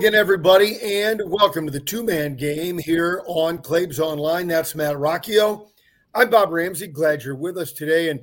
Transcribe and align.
Again, 0.00 0.14
everybody, 0.14 0.80
and 0.80 1.20
welcome 1.26 1.66
to 1.66 1.70
the 1.70 1.78
two 1.78 2.02
man 2.02 2.34
game 2.34 2.78
here 2.78 3.22
on 3.26 3.58
Claibs 3.58 4.00
Online. 4.00 4.46
That's 4.46 4.74
Matt 4.74 4.96
Rocchio. 4.96 5.68
I'm 6.14 6.30
Bob 6.30 6.52
Ramsey. 6.52 6.86
Glad 6.86 7.22
you're 7.22 7.34
with 7.34 7.58
us 7.58 7.70
today. 7.70 8.08
And 8.08 8.18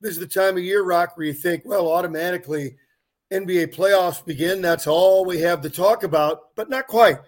this 0.00 0.12
is 0.12 0.20
the 0.20 0.26
time 0.26 0.56
of 0.56 0.64
year, 0.64 0.82
Rock, 0.82 1.18
where 1.18 1.26
you 1.26 1.34
think, 1.34 1.64
well, 1.66 1.92
automatically 1.92 2.76
NBA 3.30 3.74
playoffs 3.74 4.24
begin. 4.24 4.62
That's 4.62 4.86
all 4.86 5.26
we 5.26 5.38
have 5.40 5.60
to 5.60 5.68
talk 5.68 6.02
about, 6.02 6.56
but 6.56 6.70
not 6.70 6.86
quite. 6.86 7.18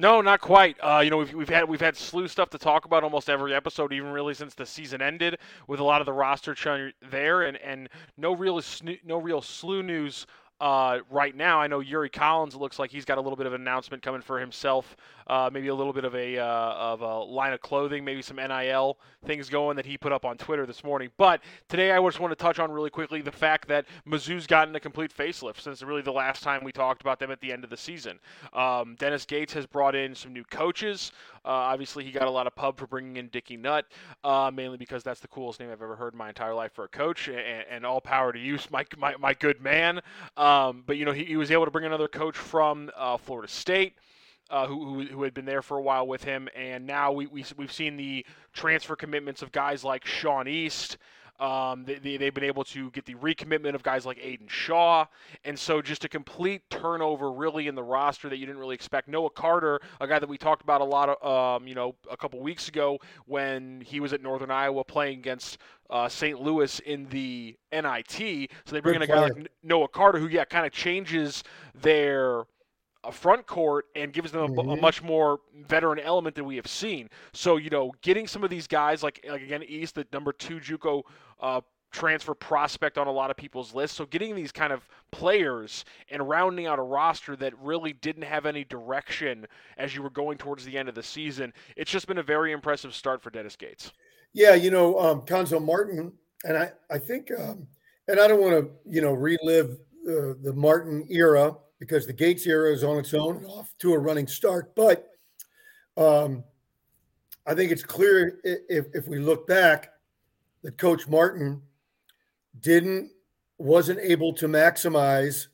No, 0.00 0.20
not 0.20 0.40
quite. 0.40 0.76
Uh, 0.80 1.00
you 1.02 1.10
know, 1.10 1.16
we've, 1.16 1.34
we've 1.34 1.48
had 1.48 1.68
we've 1.68 1.80
had 1.80 1.96
slew 1.96 2.28
stuff 2.28 2.50
to 2.50 2.58
talk 2.58 2.84
about 2.84 3.02
almost 3.02 3.28
every 3.28 3.52
episode, 3.52 3.92
even 3.92 4.10
really 4.10 4.34
since 4.34 4.54
the 4.54 4.66
season 4.66 5.02
ended, 5.02 5.36
with 5.66 5.80
a 5.80 5.84
lot 5.84 6.00
of 6.00 6.06
the 6.06 6.12
roster 6.12 6.92
there, 7.10 7.42
and, 7.42 7.56
and 7.56 7.88
no 8.16 8.36
real 8.36 8.62
no 9.04 9.18
real 9.18 9.42
slew 9.42 9.82
news 9.82 10.28
uh, 10.60 10.98
right 11.10 11.36
now. 11.36 11.60
I 11.60 11.66
know 11.66 11.80
Yuri 11.80 12.10
Collins 12.10 12.56
looks 12.56 12.78
like 12.78 12.90
he's 12.90 13.04
got 13.04 13.18
a 13.18 13.20
little 13.20 13.36
bit 13.36 13.46
of 13.46 13.52
an 13.52 13.60
announcement 13.60 14.02
coming 14.02 14.20
for 14.20 14.38
himself. 14.40 14.96
Uh, 15.26 15.50
maybe 15.52 15.68
a 15.68 15.74
little 15.74 15.92
bit 15.92 16.04
of 16.04 16.14
a 16.14 16.38
uh, 16.38 16.44
of 16.44 17.02
a 17.02 17.18
line 17.18 17.52
of 17.52 17.60
clothing, 17.60 18.04
maybe 18.04 18.22
some 18.22 18.36
NIL 18.36 18.98
things 19.26 19.48
going 19.48 19.76
that 19.76 19.84
he 19.84 19.98
put 19.98 20.10
up 20.10 20.24
on 20.24 20.38
Twitter 20.38 20.64
this 20.64 20.82
morning. 20.82 21.10
But 21.18 21.42
today, 21.68 21.92
I 21.92 22.02
just 22.02 22.18
want 22.18 22.30
to 22.32 22.36
touch 22.36 22.58
on 22.58 22.70
really 22.72 22.90
quickly 22.90 23.20
the 23.20 23.32
fact 23.32 23.68
that 23.68 23.84
Mizzou's 24.06 24.46
gotten 24.46 24.74
a 24.74 24.80
complete 24.80 25.14
facelift 25.14 25.60
since 25.60 25.82
really 25.82 26.02
the 26.02 26.12
last 26.12 26.42
time 26.42 26.64
we 26.64 26.72
talked 26.72 27.02
about 27.02 27.18
them 27.18 27.30
at 27.30 27.40
the 27.40 27.52
end 27.52 27.62
of 27.62 27.70
the 27.70 27.76
season. 27.76 28.18
Um, 28.52 28.96
Dennis 28.98 29.26
Gates 29.26 29.52
has 29.52 29.66
brought 29.66 29.94
in 29.94 30.14
some 30.14 30.32
new 30.32 30.44
coaches. 30.44 31.12
Uh, 31.44 31.48
obviously, 31.48 32.04
he 32.04 32.10
got 32.10 32.26
a 32.26 32.30
lot 32.30 32.46
of 32.46 32.54
pub 32.54 32.78
for 32.78 32.86
bringing 32.86 33.16
in 33.16 33.28
Dickey 33.28 33.56
Nutt, 33.56 33.86
uh, 34.24 34.50
mainly 34.52 34.76
because 34.76 35.02
that's 35.02 35.20
the 35.20 35.28
coolest 35.28 35.60
name 35.60 35.70
I've 35.70 35.82
ever 35.82 35.96
heard 35.96 36.14
in 36.14 36.18
my 36.18 36.28
entire 36.28 36.54
life 36.54 36.72
for 36.72 36.84
a 36.84 36.88
coach. 36.88 37.28
And, 37.28 37.64
and 37.70 37.86
all 37.86 38.00
power 38.00 38.32
to 38.32 38.38
you, 38.38 38.58
my 38.70 38.84
my, 38.96 39.16
my 39.16 39.34
good 39.34 39.60
man. 39.60 40.00
Um, 40.36 40.84
but 40.86 40.96
you 40.96 41.04
know, 41.04 41.12
he, 41.12 41.24
he, 41.24 41.36
was 41.36 41.50
able 41.50 41.64
to 41.64 41.70
bring 41.70 41.84
another 41.84 42.08
coach 42.08 42.36
from 42.36 42.90
uh, 42.96 43.16
Florida 43.16 43.48
State. 43.48 43.94
Uh, 44.50 44.66
who, 44.66 45.04
who, 45.04 45.24
had 45.24 45.34
been 45.34 45.44
there 45.44 45.60
for 45.60 45.76
a 45.76 45.82
while 45.82 46.06
with 46.06 46.24
him, 46.24 46.48
and 46.56 46.86
now 46.86 47.12
we, 47.12 47.26
we, 47.26 47.44
we've 47.58 47.70
seen 47.70 47.98
the 47.98 48.24
transfer 48.54 48.96
commitments 48.96 49.42
of 49.42 49.52
guys 49.52 49.84
like 49.84 50.06
Sean 50.06 50.48
East, 50.48 50.96
um, 51.40 51.84
they, 51.84 52.16
they, 52.16 52.24
have 52.24 52.34
been 52.34 52.44
able 52.44 52.64
to 52.64 52.90
get 52.90 53.04
the 53.04 53.14
recommitment 53.14 53.74
of 53.74 53.82
guys 53.82 54.04
like 54.04 54.18
Aidan 54.20 54.48
Shaw. 54.48 55.06
And 55.44 55.58
so 55.58 55.80
just 55.80 56.04
a 56.04 56.08
complete 56.08 56.62
turnover, 56.68 57.30
really, 57.30 57.68
in 57.68 57.74
the 57.74 57.82
roster 57.82 58.28
that 58.28 58.38
you 58.38 58.46
didn't 58.46 58.60
really 58.60 58.74
expect. 58.74 59.08
Noah 59.08 59.30
Carter, 59.30 59.80
a 60.00 60.06
guy 60.06 60.18
that 60.18 60.28
we 60.28 60.36
talked 60.36 60.62
about 60.62 60.80
a 60.80 60.84
lot, 60.84 61.08
of, 61.08 61.60
um, 61.60 61.68
you 61.68 61.74
know, 61.74 61.94
a 62.10 62.16
couple 62.16 62.40
weeks 62.40 62.68
ago 62.68 62.98
when 63.26 63.80
he 63.82 64.00
was 64.00 64.12
at 64.12 64.20
Northern 64.20 64.50
Iowa 64.50 64.82
playing 64.84 65.18
against 65.18 65.58
uh, 65.90 66.08
St. 66.08 66.40
Louis 66.40 66.80
in 66.80 67.08
the 67.08 67.56
NIT. 67.72 68.50
So 68.64 68.72
they 68.72 68.80
bring 68.80 68.98
Good 68.98 69.02
in 69.02 69.02
a 69.02 69.06
guy 69.06 69.20
like 69.20 69.50
Noah 69.62 69.88
Carter, 69.88 70.18
who, 70.18 70.26
yeah, 70.26 70.44
kind 70.44 70.66
of 70.66 70.72
changes 70.72 71.44
their– 71.74 72.44
a 73.04 73.12
front 73.12 73.46
court 73.46 73.86
and 73.94 74.12
gives 74.12 74.32
them 74.32 74.42
a, 74.42 74.48
mm-hmm. 74.48 74.70
a, 74.70 74.76
much 74.76 75.02
more 75.02 75.40
veteran 75.66 75.98
element 76.00 76.34
than 76.34 76.44
we 76.44 76.56
have 76.56 76.66
seen. 76.66 77.08
So 77.32 77.56
you 77.56 77.70
know, 77.70 77.92
getting 78.02 78.26
some 78.26 78.44
of 78.44 78.50
these 78.50 78.66
guys 78.66 79.02
like 79.02 79.24
like 79.28 79.42
again 79.42 79.62
East, 79.66 79.94
the 79.94 80.06
number 80.12 80.32
two 80.32 80.58
JUCO 80.58 81.02
uh, 81.40 81.60
transfer 81.90 82.34
prospect 82.34 82.98
on 82.98 83.06
a 83.06 83.12
lot 83.12 83.30
of 83.30 83.36
people's 83.36 83.74
lists. 83.74 83.96
So 83.96 84.06
getting 84.06 84.34
these 84.34 84.52
kind 84.52 84.72
of 84.72 84.86
players 85.10 85.84
and 86.10 86.28
rounding 86.28 86.66
out 86.66 86.78
a 86.78 86.82
roster 86.82 87.34
that 87.36 87.58
really 87.60 87.92
didn't 87.92 88.22
have 88.22 88.46
any 88.46 88.64
direction 88.64 89.46
as 89.78 89.94
you 89.94 90.02
were 90.02 90.10
going 90.10 90.38
towards 90.38 90.64
the 90.64 90.76
end 90.76 90.88
of 90.88 90.94
the 90.94 91.02
season, 91.02 91.52
it's 91.76 91.90
just 91.90 92.06
been 92.06 92.18
a 92.18 92.22
very 92.22 92.52
impressive 92.52 92.94
start 92.94 93.22
for 93.22 93.30
Dennis 93.30 93.56
Gates. 93.56 93.92
Yeah, 94.32 94.54
you 94.54 94.70
know, 94.70 94.98
um, 94.98 95.22
Cuonzo 95.22 95.64
Martin, 95.64 96.12
and 96.44 96.56
I 96.56 96.72
I 96.90 96.98
think, 96.98 97.30
um, 97.38 97.66
and 98.06 98.20
I 98.20 98.28
don't 98.28 98.40
want 98.40 98.54
to 98.54 98.70
you 98.86 99.00
know 99.00 99.12
relive 99.12 99.78
uh, 100.06 100.34
the 100.42 100.52
Martin 100.54 101.06
era 101.10 101.56
because 101.78 102.06
the 102.06 102.12
Gates 102.12 102.46
era 102.46 102.72
is 102.72 102.84
on 102.84 102.98
its 102.98 103.14
own 103.14 103.44
off 103.44 103.72
to 103.78 103.92
a 103.92 103.98
running 103.98 104.26
start. 104.26 104.74
But 104.74 105.08
um, 105.96 106.44
I 107.46 107.54
think 107.54 107.72
it's 107.72 107.82
clear 107.82 108.40
if, 108.44 108.86
if 108.94 109.06
we 109.06 109.18
look 109.18 109.46
back 109.46 109.92
that 110.62 110.78
Coach 110.78 111.08
Martin 111.08 111.62
didn't 112.60 113.10
wasn't 113.58 113.98
able 114.00 114.32
to 114.32 114.46
maximize 114.46 115.48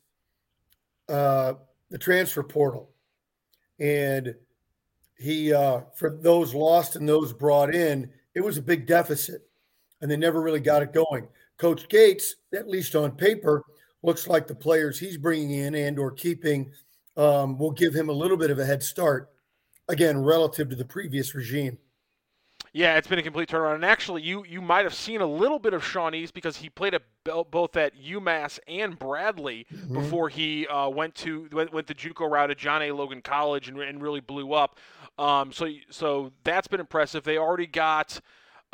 uh, 1.09 1.55
the 1.91 1.99
transfer 1.99 2.43
portal, 2.43 2.91
and 3.79 4.35
he 5.19 5.53
uh, 5.53 5.83
for 5.95 6.11
those 6.11 6.55
lost 6.55 6.97
and 6.97 7.09
those 7.09 7.33
brought 7.33 7.75
in, 7.75 8.11
it 8.35 8.41
was 8.41 8.59
a 8.59 8.63
big 8.63 8.87
deficit, 8.87 9.49
and 10.01 10.11
they 10.11 10.17
never 10.17 10.43
really 10.43 10.61
got 10.61 10.83
it 10.83 10.93
going. 10.93 11.27
Coach 11.57 11.89
Gates, 11.89 12.37
at 12.53 12.69
least 12.69 12.97
on 12.97 13.13
paper, 13.13 13.63
looks 14.05 14.29
like 14.29 14.47
the 14.47 14.55
players 14.55 14.99
he's 14.99 15.17
bringing 15.17 15.51
in 15.51 15.75
and 15.75 15.99
or 15.99 16.11
keeping 16.11 16.71
um, 17.17 17.59
will 17.59 17.71
give 17.71 17.95
him 17.95 18.09
a 18.09 18.13
little 18.13 18.37
bit 18.37 18.51
of 18.51 18.59
a 18.59 18.65
head 18.65 18.83
start 18.83 19.31
again 19.89 20.19
relative 20.19 20.69
to 20.71 20.77
the 20.77 20.85
previous 20.85 21.35
regime. 21.35 21.79
Yeah, 22.73 22.97
it's 22.97 23.07
been 23.07 23.21
a 23.21 23.23
complete 23.23 23.49
turnaround. 23.49 23.77
And 23.77 23.85
actually, 23.85 24.23
you 24.23 24.45
you 24.45 24.61
might 24.61 24.85
have 24.85 24.95
seen 24.95 25.21
a 25.21 25.27
little 25.27 25.61
bit 25.61 25.75
of 25.75 25.85
Sean 25.85 26.13
East 26.13 26.35
because 26.35 26.57
he 26.57 26.69
played 26.69 26.95
at 26.95 27.03
both 27.25 27.77
at 27.77 27.97
UMass 27.97 28.59
and 28.67 28.99
Bradley 28.99 29.65
mm-hmm. 29.73 29.95
before 29.95 30.29
he 30.29 30.67
uh, 30.67 30.89
went 30.89 31.15
to 31.17 31.49
went, 31.53 31.73
went 31.73 31.87
the 31.87 31.95
JUCO 31.95 32.29
route 32.29 32.51
at 32.51 32.59
John 32.59 32.83
A. 32.83 32.91
Logan 32.91 33.23
College 33.23 33.69
and, 33.69 33.79
and 33.79 34.03
really 34.03 34.19
blew 34.19 34.55
up. 34.55 34.79
Um, 35.19 35.53
so 35.53 35.69
so 35.89 36.33
that's 36.43 36.67
been 36.67 36.81
impressive. 36.81 37.23
They 37.23 37.39
already 37.39 37.69
got 37.69 38.21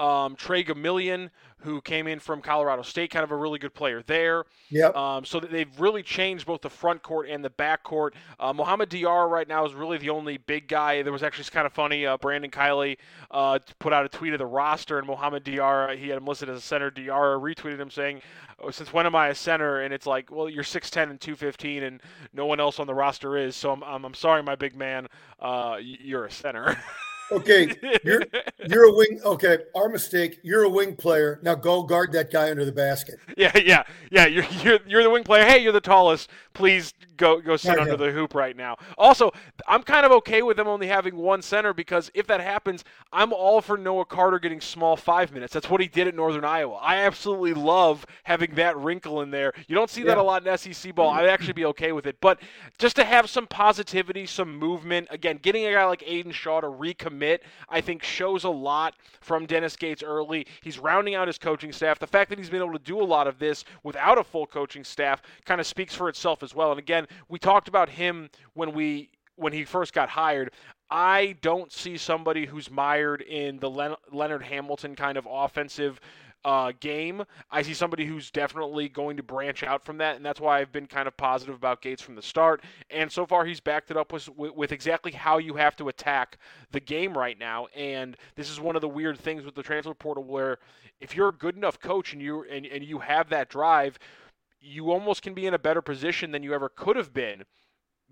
um, 0.01 0.35
Tre 0.35 0.65
Gomillion, 0.65 1.31
who 1.59 1.81
came 1.83 2.07
in 2.07 2.19
from 2.19 2.41
Colorado 2.41 2.83
State, 2.83 3.11
kind 3.11 3.23
of 3.23 3.31
a 3.31 3.37
really 3.37 3.59
good 3.59 3.75
player 3.75 4.03
there. 4.07 4.45
Yeah. 4.71 4.89
Um, 4.95 5.27
so 5.27 5.41
they've 5.41 5.69
really 5.79 6.03
changed 6.03 6.47
both 6.47 6.63
the 6.63 6.71
front 6.71 7.03
court 7.03 7.29
and 7.29 7.45
the 7.45 7.51
back 7.51 7.83
court. 7.83 8.15
Uh, 8.39 8.53
Mohamed 8.55 8.89
Diarra 8.89 9.29
right 9.29 9.47
now 9.47 9.67
is 9.67 9.75
really 9.75 9.99
the 9.99 10.09
only 10.09 10.39
big 10.39 10.69
guy. 10.69 11.03
There 11.03 11.13
was 11.13 11.23
actually 11.23 11.45
kind 11.45 11.67
of 11.67 11.73
funny. 11.75 12.07
Uh, 12.07 12.17
Brandon 12.17 12.51
Kiley 12.51 12.97
uh, 13.31 13.59
put 13.79 13.93
out 13.93 14.07
a 14.07 14.09
tweet 14.09 14.33
of 14.33 14.39
the 14.39 14.47
roster, 14.47 14.99
and 14.99 15.07
Mohamed 15.07 15.45
Diarra, 15.45 15.97
he 15.99 16.09
had 16.09 16.17
him 16.17 16.25
listed 16.25 16.49
as 16.49 16.57
a 16.57 16.63
center. 16.63 16.91
Diarra 16.91 17.39
retweeted 17.39 17.79
him 17.79 17.91
saying, 17.91 18.23
oh, 18.61 18.71
"Since 18.71 18.95
when 18.95 19.05
am 19.05 19.15
I 19.15 19.29
a 19.29 19.35
center?" 19.35 19.83
And 19.83 19.93
it's 19.93 20.07
like, 20.07 20.31
well, 20.31 20.49
you're 20.49 20.65
6'10 20.65 21.11
and 21.11 21.21
215, 21.21 21.83
and 21.83 22.01
no 22.33 22.47
one 22.47 22.59
else 22.59 22.79
on 22.79 22.87
the 22.87 22.95
roster 22.95 23.37
is. 23.37 23.55
So 23.55 23.71
I'm, 23.71 23.85
I'm, 23.85 24.05
I'm 24.07 24.15
sorry, 24.15 24.43
my 24.43 24.57
big 24.57 24.75
man, 24.75 25.09
uh, 25.41 25.77
you're 25.81 26.25
a 26.25 26.31
center. 26.31 26.83
Okay, 27.33 27.75
you're 28.05 28.23
you're 28.69 28.85
a 28.85 28.93
wing. 28.93 29.21
Okay, 29.25 29.59
our 29.75 29.89
mistake. 29.89 30.41
You're 30.43 30.65
a 30.65 30.69
wing 30.69 30.97
player. 30.97 31.39
Now 31.43 31.55
go 31.55 31.83
guard 31.83 32.13
that 32.13 32.33
guy 32.33 32.51
under 32.51 32.65
the 32.65 32.73
basket. 32.73 33.19
Yeah, 33.37 33.57
yeah, 33.57 33.85
yeah. 34.11 34.27
You're 34.27 34.45
you're, 34.63 34.79
you're 34.87 35.03
the 35.03 35.09
wing 35.09 35.25
player. 35.25 35.45
Hey, 35.45 35.63
you're 35.63 35.73
the 35.73 35.81
tallest. 35.81 36.29
Please 36.53 36.93
go 37.17 37.41
go 37.41 37.57
sit 37.57 37.79
under 37.79 37.97
the 37.97 38.11
hoop 38.11 38.35
right 38.35 38.57
now. 38.57 38.77
Also, 38.99 39.31
I'm 39.67 39.83
kind 39.83 40.05
of 40.05 40.13
okay 40.13 40.43
with 40.43 40.57
them 40.57 40.67
only 40.67 40.89
having 40.89 41.17
one 41.17 41.41
center 41.41 41.73
because 41.73 42.11
if 42.13 42.27
that 42.27 42.41
happens, 42.41 42.85
I'm 43.13 43.33
all 43.33 43.61
for 43.61 43.79
Noah 43.79 44.05
Carter 44.05 44.39
getting 44.39 44.61
small 44.61 44.97
five 44.97 45.33
minutes. 45.33 45.55
That's 45.55 45.71
what 45.71 45.81
he 45.81 45.87
did 45.87 46.09
at 46.09 46.15
Northern 46.15 46.45
Iowa. 46.45 46.75
I 46.77 46.97
absolutely 46.99 47.55
love 47.55 48.05
having 48.25 48.55
that 48.57 48.77
wrinkle 48.77 49.23
in 49.23 49.31
there. 49.31 49.53
You 49.69 49.75
don't 49.75 49.91
see 49.91 50.03
that 50.03 50.17
yeah. 50.17 50.23
a 50.23 50.25
lot 50.25 50.47
in 50.47 50.59
SEC 50.59 50.95
ball. 50.95 51.11
I'd 51.11 51.29
actually 51.29 51.55
be 51.55 51.67
okay 51.67 51.93
with 51.93 52.07
it. 52.07 52.17
But 52.21 52.41
just 52.79 52.97
to 52.97 53.05
have 53.05 53.31
some 53.31 53.47
positivity, 53.47 54.27
some 54.27 54.57
movement. 54.57 55.09
Again, 55.11 55.39
getting 55.41 55.67
a 55.67 55.73
guy 55.73 55.85
like 55.85 56.03
Aidan 56.07 56.33
Shaw 56.33 56.61
to 56.61 56.67
recommit, 56.67 57.20
I 57.69 57.81
think 57.81 58.03
shows 58.03 58.45
a 58.45 58.51
lot 58.51 58.95
from 59.21 59.47
Dennis 59.47 59.77
Gates 59.77 60.03
early. 60.03 60.47
He's 60.63 60.79
rounding 60.79 61.15
out 61.15 61.27
his 61.29 61.39
coaching 61.39 61.73
staff. 61.73 61.99
The 61.99 62.07
fact 62.07 62.31
that 62.31 62.39
he's 62.39 62.51
been 62.51 62.63
able 62.63 62.73
to 62.73 62.79
do 62.79 63.01
a 63.01 63.05
lot 63.05 63.27
of 63.27 63.39
this 63.39 63.65
without 63.83 64.19
a 64.19 64.25
full 64.25 64.47
coaching 64.47 64.85
staff 64.85 65.23
kind 65.45 65.61
of 65.61 65.67
speaks 65.67 65.95
for 65.95 66.09
itself 66.09 66.43
as 66.43 66.55
well. 66.55 66.71
And 66.71 66.79
again, 66.79 67.07
we 67.29 67.39
talked 67.39 67.69
about 67.69 67.89
him 67.89 68.31
when 68.55 68.73
we 68.73 69.11
when 69.37 69.53
he 69.53 69.65
first 69.65 69.95
got 69.95 70.09
hired. 70.11 70.53
I 70.91 71.37
don't 71.41 71.73
see 71.73 71.97
somebody 71.97 72.47
who's 72.47 72.71
mired 72.71 73.23
in 73.23 73.59
the 73.59 73.71
Leonard 74.11 74.43
Hamilton 74.43 74.97
kind 74.97 75.17
of 75.17 75.27
offensive 75.31 76.01
uh, 76.45 76.73
game. 76.81 77.25
I 77.51 77.63
see 77.63 77.75
somebody 77.75 78.07
who's 78.07 78.31
definitely 78.31 78.89
going 78.89 79.17
to 79.17 79.23
branch 79.23 79.63
out 79.63 79.85
from 79.85 79.99
that, 79.99 80.17
and 80.17 80.25
that's 80.25 80.41
why 80.41 80.61
I've 80.61 80.73
been 80.73 80.87
kind 80.87 81.07
of 81.07 81.17
positive 81.17 81.55
about 81.55 81.83
Gates 81.83 82.03
from 82.03 82.15
the 82.15 82.23
start. 82.23 82.63
And 82.91 83.11
so 83.11 83.27
far, 83.27 83.45
he's 83.45 83.61
backed 83.61 83.91
it 83.91 83.97
up 83.97 84.13
with, 84.13 84.29
with 84.37 84.73
exactly 84.73 85.13
how 85.13 85.39
you 85.39 85.55
have 85.55 85.77
to 85.77 85.89
attack 85.89 86.39
the 86.71 86.81
game 86.81 87.17
right 87.17 87.39
now. 87.39 87.67
And 87.77 88.17
this 88.37 88.51
is 88.51 88.61
one 88.61 88.77
of 88.77 88.83
the 88.83 88.89
weird 88.89 89.19
things 89.19 89.45
with 89.45 89.55
the 89.55 89.63
transfer 89.63 89.95
portal, 89.95 90.25
where 90.25 90.59
if 91.01 91.15
you're 91.15 91.29
a 91.29 91.33
good 91.33 91.57
enough 91.57 91.79
coach 91.79 92.13
and 92.13 92.23
you 92.23 92.45
and, 92.51 92.67
and 92.67 92.85
you 92.85 92.99
have 92.99 93.29
that 93.31 93.49
drive, 93.49 93.99
you 94.61 94.91
almost 94.91 95.23
can 95.23 95.35
be 95.35 95.47
in 95.47 95.55
a 95.55 95.59
better 95.59 95.83
position 95.83 96.31
than 96.31 96.43
you 96.43 96.55
ever 96.55 96.69
could 96.69 96.97
have 96.97 97.13
been 97.13 97.45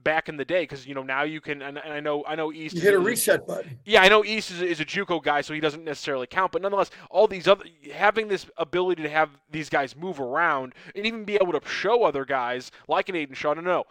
back 0.02 0.28
in 0.28 0.36
the 0.36 0.44
day 0.44 0.62
because 0.62 0.86
you 0.86 0.94
know 0.94 1.02
now 1.02 1.22
you 1.22 1.40
can 1.40 1.62
and, 1.62 1.78
and, 1.78 1.92
I 1.92 2.00
know 2.00 2.24
I 2.26 2.34
know 2.34 2.52
East 2.52 2.76
you 2.76 2.80
hit 2.80 2.94
a 2.94 2.98
reset 2.98 3.46
button. 3.46 3.78
Yeah, 3.84 4.02
I 4.02 4.08
know 4.08 4.24
East 4.24 4.50
is, 4.50 4.62
is 4.62 4.80
a 4.80 4.84
JUCO 4.84 5.22
guy, 5.22 5.40
so 5.40 5.54
he 5.54 5.60
doesn't 5.60 5.84
necessarily 5.84 6.26
count. 6.26 6.52
But 6.52 6.62
nonetheless, 6.62 6.90
all 7.10 7.26
these 7.26 7.48
other 7.48 7.64
having 7.92 8.28
this 8.28 8.46
ability 8.56 9.02
to 9.02 9.08
have 9.08 9.30
these 9.50 9.68
guys 9.68 9.96
move 9.96 10.20
around 10.20 10.74
and 10.94 11.06
even 11.06 11.24
be 11.24 11.34
able 11.34 11.52
to 11.52 11.60
show 11.68 12.04
other 12.04 12.24
guys 12.24 12.70
like 12.86 13.08
an 13.08 13.16
Aidan 13.16 13.34
Shaw, 13.34 13.54
no, 13.54 13.60
no, 13.60 13.84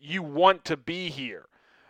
you 0.00 0.22
want 0.22 0.64
to 0.66 0.76
be 0.76 1.10
here. 1.10 1.46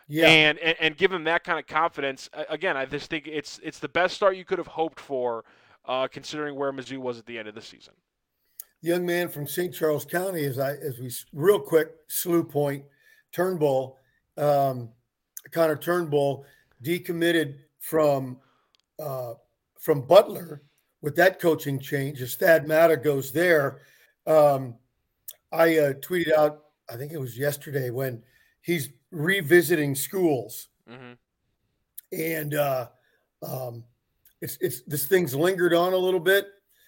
Yeah. 0.09 0.27
And, 0.27 0.59
and 0.59 0.77
and 0.81 0.97
give 0.97 1.13
him 1.13 1.25
that 1.25 1.45
kind 1.45 1.59
of 1.59 1.67
confidence. 1.67 2.31
Again, 2.49 2.77
I 2.77 2.87
just 2.87 3.11
think 3.11 3.27
it's 3.27 3.61
it's 3.63 3.79
the 3.79 3.89
best 3.89 4.15
start 4.15 4.37
you 4.37 4.45
could 4.45 4.59
have 4.59 4.67
hoped 4.67 4.99
for, 4.99 5.45
uh, 5.85 6.09
considering 6.09 6.57
where 6.57 6.73
Mizzou 6.73 6.99
was 6.99 7.19
at 7.19 7.27
the 7.27 7.39
end 7.39 7.49
of 7.49 7.55
the 7.55 7.63
season. 7.63 7.93
The 8.83 8.89
young 8.89 9.05
man 9.05 9.29
from 9.29 9.47
St. 9.47 9.75
Charles 9.75 10.05
County, 10.05 10.45
as 10.45 10.59
I 10.59 10.73
as 10.73 10.99
we 10.99 11.11
real 11.35 11.61
quick 11.61 11.91
slew 12.07 12.43
point 12.43 12.85
Turnbull. 13.33 13.99
um, 14.37 14.91
Connor 15.51 15.77
Turnbull 15.77 16.45
decommitted 16.83 17.57
from 17.79 18.39
uh, 18.99 19.35
from 19.79 20.03
Butler 20.03 20.63
with 21.01 21.17
that 21.17 21.41
coaching 21.41 21.79
change. 21.79 22.21
As 22.21 22.35
Thad 22.35 22.67
Matta 22.67 22.97
goes 22.97 23.33
there, 23.33 23.81
um, 24.27 24.75
I 25.53 25.79
uh, 25.79 25.93
tweeted 25.95 26.33
out. 26.33 26.65
I 26.91 26.97
think 26.97 27.13
it 27.13 27.19
was 27.19 27.39
yesterday 27.39 27.91
when 27.91 28.23
he's 28.63 28.91
revisiting 29.11 29.95
schools, 29.95 30.69
mm-hmm. 30.91 31.13
and 32.13 32.55
uh, 32.55 32.89
um, 33.47 33.85
it's 34.41 34.59
it's 34.61 34.83
this 34.83 35.07
thing's 35.07 35.35
lingered 35.35 35.75
on 35.75 35.93
a 35.93 35.99
little 35.99 36.21
bit. 36.21 36.47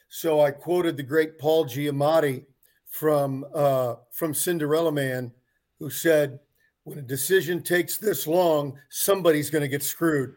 So 0.09 0.41
I 0.41 0.51
quoted 0.51 0.97
the 0.97 1.03
great 1.03 1.39
Paul 1.39 1.65
Giamatti 1.67 2.45
from 2.89 3.45
uh, 3.55 3.97
from 4.11 4.35
Cinderella 4.35 4.93
Man, 4.93 5.33
who 5.81 5.91
said, 5.91 6.38
"When 6.85 6.99
a 6.99 7.03
decision 7.03 7.62
takes 7.62 7.97
this 7.97 8.27
long, 8.27 8.79
somebody's 8.91 9.50
going 9.50 9.62
to 9.62 9.69
get 9.69 9.82
screwed." 9.82 10.37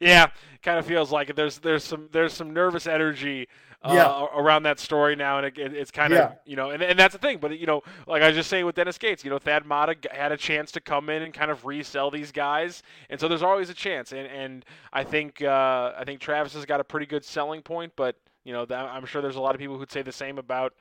Yeah, 0.00 0.28
kind 0.62 0.78
of 0.78 0.86
feels 0.86 1.12
like 1.12 1.30
it. 1.30 1.36
There's 1.36 1.58
there's 1.58 1.84
some 1.84 2.08
there's 2.12 2.32
some 2.32 2.52
nervous 2.52 2.86
energy 2.86 3.48
uh, 3.82 3.92
yeah. 3.94 4.26
around 4.40 4.64
that 4.64 4.78
story 4.78 5.16
now, 5.16 5.38
and 5.38 5.46
it, 5.46 5.58
it's 5.58 5.90
kind 5.90 6.12
of 6.12 6.18
yeah. 6.18 6.32
you 6.44 6.56
know, 6.56 6.70
and, 6.70 6.82
and 6.82 6.98
that's 6.98 7.12
the 7.12 7.18
thing. 7.18 7.38
But 7.38 7.58
you 7.58 7.66
know, 7.66 7.82
like 8.06 8.22
I 8.22 8.28
was 8.28 8.36
just 8.36 8.50
saying 8.50 8.66
with 8.66 8.74
Dennis 8.74 8.98
Gates, 8.98 9.24
you 9.24 9.30
know, 9.30 9.38
Thad 9.38 9.66
Matta 9.66 9.96
had 10.10 10.32
a 10.32 10.36
chance 10.36 10.72
to 10.72 10.80
come 10.80 11.08
in 11.10 11.22
and 11.22 11.32
kind 11.32 11.50
of 11.50 11.64
resell 11.64 12.10
these 12.10 12.32
guys, 12.32 12.82
and 13.10 13.20
so 13.20 13.28
there's 13.28 13.42
always 13.42 13.70
a 13.70 13.74
chance. 13.74 14.12
And 14.12 14.26
and 14.26 14.64
I 14.92 15.04
think 15.04 15.42
uh, 15.42 15.92
I 15.96 16.04
think 16.04 16.20
Travis 16.20 16.54
has 16.54 16.64
got 16.64 16.80
a 16.80 16.84
pretty 16.84 17.06
good 17.06 17.24
selling 17.24 17.62
point, 17.62 17.92
but 17.96 18.16
you 18.44 18.52
know, 18.52 18.66
I'm 18.70 19.06
sure 19.06 19.22
there's 19.22 19.36
a 19.36 19.40
lot 19.40 19.54
of 19.54 19.60
people 19.60 19.76
who'd 19.76 19.90
say 19.90 20.02
the 20.02 20.12
same 20.12 20.38
about 20.38 20.74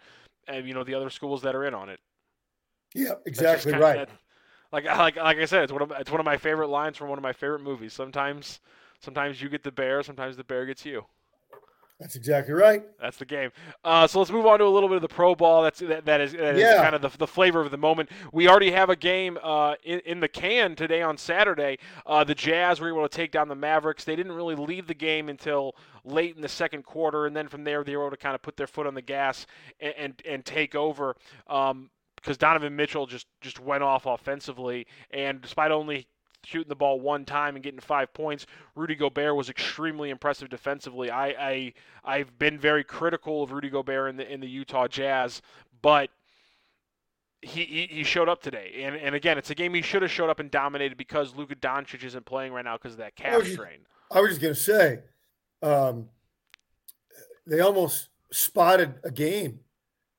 uh, 0.51 0.57
you 0.57 0.74
know 0.74 0.83
the 0.83 0.94
other 0.95 1.09
schools 1.09 1.42
that 1.44 1.56
are 1.56 1.65
in 1.65 1.74
on 1.74 1.89
it. 1.89 2.00
Yeah, 2.94 3.13
exactly 3.25 3.74
right. 3.74 4.07
That, 4.07 4.09
like 4.71 4.86
like 4.97 5.15
like 5.15 5.38
I 5.38 5.45
said, 5.45 5.63
it's 5.63 5.74
one 5.74 5.81
of 5.81 5.92
it's 5.92 6.12
one 6.12 6.19
of 6.19 6.25
my 6.25 6.38
favorite 6.38 6.68
lines 6.69 6.97
from 6.97 7.09
one 7.09 7.18
of 7.18 7.24
my 7.24 7.33
favorite 7.33 7.62
movies. 7.62 7.94
Sometimes 7.94 8.59
sometimes 9.00 9.42
you 9.42 9.50
get 9.50 9.63
the 9.63 9.71
bear, 9.71 10.03
sometimes 10.03 10.38
the 10.38 10.44
bear 10.44 10.65
gets 10.65 10.86
you. 10.86 11.06
That's 12.00 12.18
exactly 12.18 12.53
right. 12.53 12.83
That's 13.00 13.15
the 13.15 13.25
game. 13.25 13.51
Uh, 13.83 14.06
so 14.06 14.19
let's 14.19 14.30
move 14.30 14.45
on 14.45 14.59
to 14.59 14.65
a 14.65 14.68
little 14.68 14.89
bit 14.89 14.97
of 14.97 15.01
the 15.01 15.07
pro 15.07 15.33
ball. 15.33 15.63
That's 15.63 15.80
that, 15.80 16.06
that 16.06 16.19
is, 16.19 16.33
that 16.33 16.57
yeah. 16.57 16.75
is 16.75 16.81
kind 16.81 16.94
of 16.94 17.01
the, 17.01 17.18
the 17.18 17.27
flavor 17.27 17.62
of 17.62 17.71
the 17.71 17.77
moment. 17.77 18.09
We 18.33 18.50
already 18.50 18.71
have 18.71 18.89
a 18.89 18.97
game 18.97 19.38
uh, 19.42 19.75
in, 19.83 20.01
in 20.01 20.19
the 20.19 20.27
can 20.27 20.75
today 20.75 21.01
on 21.01 21.18
Saturday. 21.18 21.77
Uh, 22.06 22.25
the 22.25 22.36
Jazz 22.36 22.81
were 22.81 22.89
able 22.89 23.07
to 23.07 23.15
take 23.15 23.31
down 23.31 23.47
the 23.47 23.56
Mavericks. 23.56 24.03
They 24.03 24.18
didn't 24.18 24.33
really 24.33 24.56
lead 24.56 24.88
the 24.88 24.94
game 24.94 25.30
until 25.30 25.75
late 26.03 26.36
in 26.36 26.42
the 26.42 26.50
second 26.50 26.83
quarter, 26.83 27.27
and 27.27 27.36
then 27.36 27.47
from 27.47 27.63
there 27.63 27.81
they 27.83 27.95
were 27.95 28.03
able 28.03 28.12
to 28.12 28.18
kind 28.18 28.36
of 28.36 28.42
put 28.42 28.57
their 28.57 28.68
foot 28.68 28.88
on 28.88 28.94
the 28.94 29.01
gas 29.01 29.45
and 29.80 29.94
and, 29.97 30.21
and 30.27 30.45
take 30.45 30.75
over. 30.75 31.15
Um, 31.47 31.89
because 32.18 32.38
Donovan 32.38 32.75
Mitchell 32.75 33.06
just 33.06 33.27
just 33.39 33.59
went 33.59 33.83
off 33.83 34.06
offensively, 34.06 34.88
and 35.12 35.42
despite 35.42 35.71
only 35.71 36.07
shooting 36.45 36.69
the 36.69 36.75
ball 36.75 37.00
one 37.00 37.25
time 37.25 37.56
and 37.56 37.63
getting 37.63 37.80
five 37.80 38.13
points. 38.13 38.45
Rudy 38.75 38.95
Gobert 38.95 39.36
was 39.36 39.50
extremely 39.50 40.09
impressive 40.09 40.50
defensively. 40.50 41.09
I, 41.09 41.27
I 41.27 41.74
I've 42.03 42.38
been 42.38 42.57
very 42.57 42.83
critical 42.83 43.44
of 43.44 43.51
Rudy 43.51 43.69
Gobert 43.69 44.09
in 44.09 44.18
the 44.18 44.31
in 44.31 44.39
the 44.39 44.47
Utah 44.47 44.88
Jazz, 44.88 45.42
but 45.81 46.09
he, 47.42 47.88
he, 47.92 48.03
showed 48.03 48.27
up 48.27 48.42
today, 48.42 48.81
and 48.83 48.95
and 48.95 49.13
again, 49.13 49.38
it's 49.38 49.51
a 49.51 49.56
game 49.56 49.74
he 49.74 49.81
should 49.81 50.01
have 50.01 50.09
showed 50.12 50.30
up 50.30 50.39
and 50.39 50.50
dominated 50.50 50.97
because 50.97 51.36
Luka 51.36 51.56
Doncic 51.56 52.03
isn't 52.03 52.25
playing 52.25 52.53
right 52.53 52.65
now 52.65 52.75
because 52.75 52.94
of 52.94 52.97
that 53.00 53.15
calf 53.15 53.45
strain. 53.45 53.86
I 54.12 54.19
was 54.19 54.31
just 54.31 54.42
gonna 54.42 54.56
say, 54.56 55.00
um, 55.62 56.09
they 57.45 57.59
almost 57.59 58.09
spotted 58.31 58.95
a 59.03 59.12
game. 59.12 59.59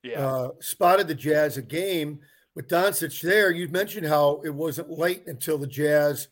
Yeah, 0.03 0.25
uh, 0.25 0.51
spotted 0.61 1.09
the 1.09 1.15
Jazz 1.17 1.57
a 1.57 1.63
game 1.63 2.21
with 2.57 2.69
Doncic 2.69 3.21
there, 3.21 3.53
you 3.53 3.69
mentioned 3.69 4.07
how 4.07 4.41
it 4.43 4.51
wasn't 4.53 4.91
late 4.91 5.25
until 5.27 5.59
the 5.59 5.67
Jazz 5.67 6.29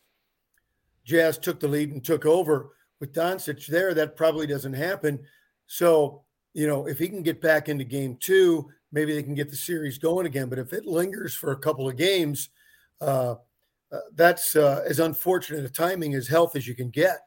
Jazz 1.05 1.37
took 1.37 1.59
the 1.59 1.67
lead 1.67 1.91
and 1.91 2.03
took 2.03 2.25
over. 2.25 2.71
With 2.99 3.13
Doncic 3.13 3.67
there, 3.67 3.93
that 3.93 4.17
probably 4.17 4.47
doesn't 4.47 4.73
happen. 4.73 5.19
So, 5.67 6.23
you 6.53 6.65
know, 6.65 6.87
if 6.87 6.97
he 6.97 7.07
can 7.07 7.21
get 7.21 7.41
back 7.41 7.69
into 7.69 7.83
game 7.83 8.17
two, 8.19 8.67
maybe 8.91 9.13
they 9.13 9.21
can 9.21 9.35
get 9.35 9.51
the 9.51 9.55
series 9.55 9.99
going 9.99 10.25
again. 10.25 10.49
But 10.49 10.57
if 10.57 10.73
it 10.73 10.87
lingers 10.87 11.35
for 11.35 11.51
a 11.51 11.57
couple 11.57 11.87
of 11.87 11.95
games, 11.95 12.49
uh, 13.01 13.35
uh, 13.91 13.99
that's 14.15 14.55
uh, 14.55 14.83
as 14.87 14.99
unfortunate 14.99 15.63
a 15.63 15.69
timing 15.69 16.15
as 16.15 16.27
health 16.27 16.55
as 16.55 16.67
you 16.67 16.73
can 16.73 16.89
get. 16.89 17.19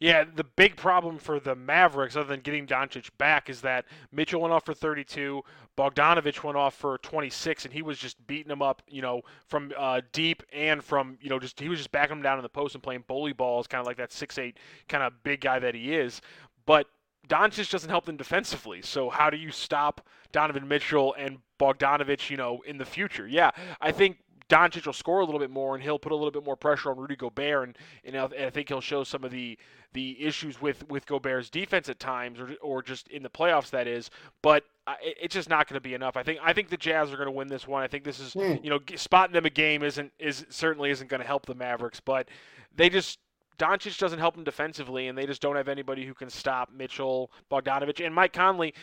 Yeah, 0.00 0.24
the 0.24 0.44
big 0.44 0.76
problem 0.76 1.18
for 1.18 1.40
the 1.40 1.54
Mavericks, 1.54 2.16
other 2.16 2.28
than 2.28 2.40
getting 2.40 2.66
Doncic 2.66 3.10
back, 3.18 3.48
is 3.48 3.62
that 3.62 3.86
Mitchell 4.12 4.40
went 4.40 4.52
off 4.52 4.64
for 4.64 4.74
32, 4.74 5.42
Bogdanovich 5.76 6.42
went 6.42 6.56
off 6.56 6.74
for 6.74 6.98
26, 6.98 7.64
and 7.64 7.74
he 7.74 7.82
was 7.82 7.98
just 7.98 8.24
beating 8.26 8.48
them 8.48 8.62
up, 8.62 8.82
you 8.88 9.02
know, 9.02 9.22
from 9.46 9.72
uh, 9.76 10.00
deep 10.12 10.42
and 10.52 10.82
from, 10.82 11.18
you 11.20 11.30
know, 11.30 11.38
just 11.38 11.60
he 11.60 11.68
was 11.68 11.78
just 11.78 11.92
backing 11.92 12.16
them 12.16 12.22
down 12.22 12.38
in 12.38 12.42
the 12.42 12.48
post 12.48 12.74
and 12.74 12.82
playing 12.82 13.04
bully 13.06 13.32
balls, 13.32 13.66
kind 13.66 13.80
of 13.80 13.86
like 13.86 13.96
that 13.96 14.12
six-eight 14.12 14.58
kind 14.88 15.02
of 15.02 15.22
big 15.22 15.40
guy 15.40 15.58
that 15.58 15.74
he 15.74 15.94
is. 15.94 16.20
But 16.66 16.86
Doncic 17.28 17.70
doesn't 17.70 17.90
help 17.90 18.04
them 18.04 18.16
defensively. 18.16 18.82
So 18.82 19.10
how 19.10 19.30
do 19.30 19.36
you 19.36 19.50
stop 19.50 20.06
Donovan 20.32 20.68
Mitchell 20.68 21.14
and 21.18 21.38
Bogdanovich, 21.58 22.30
you 22.30 22.36
know, 22.36 22.62
in 22.66 22.78
the 22.78 22.84
future? 22.84 23.26
Yeah, 23.26 23.50
I 23.80 23.92
think 23.92 24.18
Doncic 24.48 24.86
will 24.86 24.92
score 24.92 25.20
a 25.20 25.24
little 25.24 25.40
bit 25.40 25.50
more, 25.50 25.74
and 25.74 25.82
he'll 25.82 25.98
put 25.98 26.12
a 26.12 26.14
little 26.14 26.30
bit 26.30 26.44
more 26.44 26.56
pressure 26.56 26.90
on 26.90 26.96
Rudy 26.96 27.16
Gobert, 27.16 27.64
and, 27.64 27.78
and 28.04 28.16
I 28.16 28.50
think 28.50 28.68
he'll 28.68 28.80
show 28.80 29.04
some 29.04 29.24
of 29.24 29.30
the 29.30 29.58
the 29.92 30.22
issues 30.22 30.60
with 30.60 30.88
with 30.88 31.06
Gobert's 31.06 31.50
defense 31.50 31.88
at 31.88 31.98
times, 31.98 32.38
or 32.38 32.54
or 32.62 32.82
just 32.82 33.08
in 33.08 33.22
the 33.22 33.30
playoffs 33.30 33.70
that 33.70 33.86
is. 33.86 34.10
But 34.42 34.64
it's 35.00 35.34
just 35.34 35.48
not 35.48 35.68
going 35.68 35.74
to 35.74 35.80
be 35.80 35.94
enough. 35.94 36.16
I 36.16 36.22
think 36.22 36.38
I 36.42 36.52
think 36.52 36.68
the 36.68 36.76
Jazz 36.76 37.12
are 37.12 37.16
going 37.16 37.26
to 37.26 37.32
win 37.32 37.48
this 37.48 37.66
one. 37.66 37.82
I 37.82 37.88
think 37.88 38.04
this 38.04 38.20
is 38.20 38.34
mm. 38.34 38.62
you 38.62 38.70
know 38.70 38.78
spotting 38.94 39.34
them 39.34 39.46
a 39.46 39.50
game 39.50 39.82
isn't 39.82 40.12
is 40.18 40.46
certainly 40.48 40.90
isn't 40.90 41.08
going 41.08 41.20
to 41.20 41.26
help 41.26 41.46
the 41.46 41.54
Mavericks, 41.54 42.00
but 42.00 42.28
they 42.74 42.88
just 42.88 43.18
Doncic 43.58 43.98
doesn't 43.98 44.18
help 44.18 44.34
them 44.34 44.44
defensively, 44.44 45.08
and 45.08 45.16
they 45.16 45.26
just 45.26 45.40
don't 45.40 45.56
have 45.56 45.68
anybody 45.68 46.04
who 46.04 46.14
can 46.14 46.30
stop 46.30 46.70
Mitchell, 46.72 47.30
Bogdanovich, 47.50 48.04
and 48.04 48.14
Mike 48.14 48.32
Conley. 48.32 48.74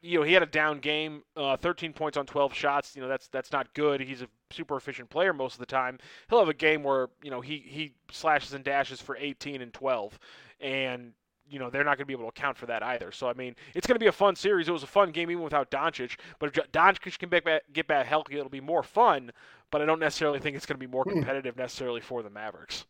You 0.00 0.18
know, 0.18 0.24
he 0.24 0.32
had 0.32 0.42
a 0.42 0.46
down 0.46 0.80
game, 0.80 1.22
uh, 1.36 1.56
13 1.56 1.92
points 1.92 2.16
on 2.16 2.26
12 2.26 2.52
shots. 2.54 2.96
You 2.96 3.02
know, 3.02 3.08
that's 3.08 3.28
that's 3.28 3.52
not 3.52 3.72
good. 3.74 4.00
He's 4.00 4.22
a 4.22 4.28
super 4.50 4.76
efficient 4.76 5.10
player 5.10 5.32
most 5.32 5.54
of 5.54 5.60
the 5.60 5.66
time. 5.66 5.98
He'll 6.28 6.38
have 6.38 6.48
a 6.48 6.54
game 6.54 6.82
where 6.82 7.08
you 7.22 7.30
know 7.30 7.40
he 7.40 7.58
he 7.58 7.94
slashes 8.10 8.52
and 8.54 8.64
dashes 8.64 9.00
for 9.00 9.16
18 9.16 9.62
and 9.62 9.72
12, 9.72 10.18
and 10.60 11.12
you 11.48 11.58
know 11.58 11.70
they're 11.70 11.84
not 11.84 11.98
going 11.98 12.04
to 12.04 12.06
be 12.06 12.14
able 12.14 12.24
to 12.24 12.28
account 12.30 12.56
for 12.56 12.66
that 12.66 12.82
either. 12.82 13.12
So 13.12 13.28
I 13.28 13.34
mean, 13.34 13.54
it's 13.74 13.86
going 13.86 13.96
to 13.96 14.00
be 14.00 14.06
a 14.06 14.12
fun 14.12 14.36
series. 14.36 14.68
It 14.68 14.72
was 14.72 14.82
a 14.82 14.88
fun 14.88 15.10
game 15.10 15.30
even 15.30 15.42
without 15.42 15.70
Doncic. 15.70 16.16
But 16.38 16.56
if 16.56 16.72
Doncic 16.72 17.18
can 17.18 17.28
get 17.28 17.44
back, 17.44 17.62
get 17.72 17.86
back 17.86 18.06
healthy, 18.06 18.38
it'll 18.38 18.48
be 18.48 18.60
more 18.60 18.82
fun. 18.82 19.30
But 19.70 19.82
I 19.82 19.86
don't 19.86 20.00
necessarily 20.00 20.38
think 20.38 20.56
it's 20.56 20.66
going 20.66 20.78
to 20.78 20.86
be 20.86 20.90
more 20.90 21.04
hmm. 21.04 21.10
competitive 21.10 21.56
necessarily 21.56 22.00
for 22.00 22.22
the 22.22 22.30
Mavericks. 22.30 22.86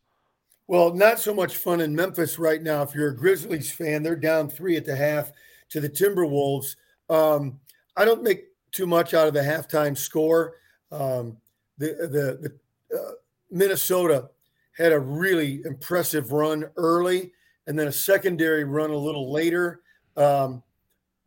Well, 0.67 0.93
not 0.93 1.19
so 1.19 1.33
much 1.33 1.57
fun 1.57 1.81
in 1.81 1.95
Memphis 1.95 2.39
right 2.39 2.61
now. 2.61 2.81
If 2.83 2.95
you're 2.95 3.09
a 3.09 3.15
Grizzlies 3.15 3.71
fan, 3.71 4.01
they're 4.01 4.15
down 4.15 4.49
three 4.49 4.77
at 4.77 4.85
the 4.85 4.95
half 4.95 5.31
to 5.69 5.81
the 5.81 5.89
Timberwolves. 5.89 6.75
Um, 7.09 7.59
I 7.97 8.05
don't 8.05 8.23
make 8.23 8.45
too 8.71 8.87
much 8.87 9.13
out 9.13 9.27
of 9.27 9.33
the 9.33 9.41
halftime 9.41 9.97
score. 9.97 10.55
Um, 10.91 11.37
the 11.77 11.87
the, 11.87 12.49
the 12.89 12.97
uh, 12.97 13.11
Minnesota 13.51 14.29
had 14.77 14.93
a 14.93 14.99
really 14.99 15.61
impressive 15.65 16.31
run 16.31 16.65
early, 16.77 17.31
and 17.67 17.77
then 17.77 17.87
a 17.87 17.91
secondary 17.91 18.63
run 18.63 18.89
a 18.89 18.97
little 18.97 19.31
later. 19.31 19.81
Um, 20.15 20.63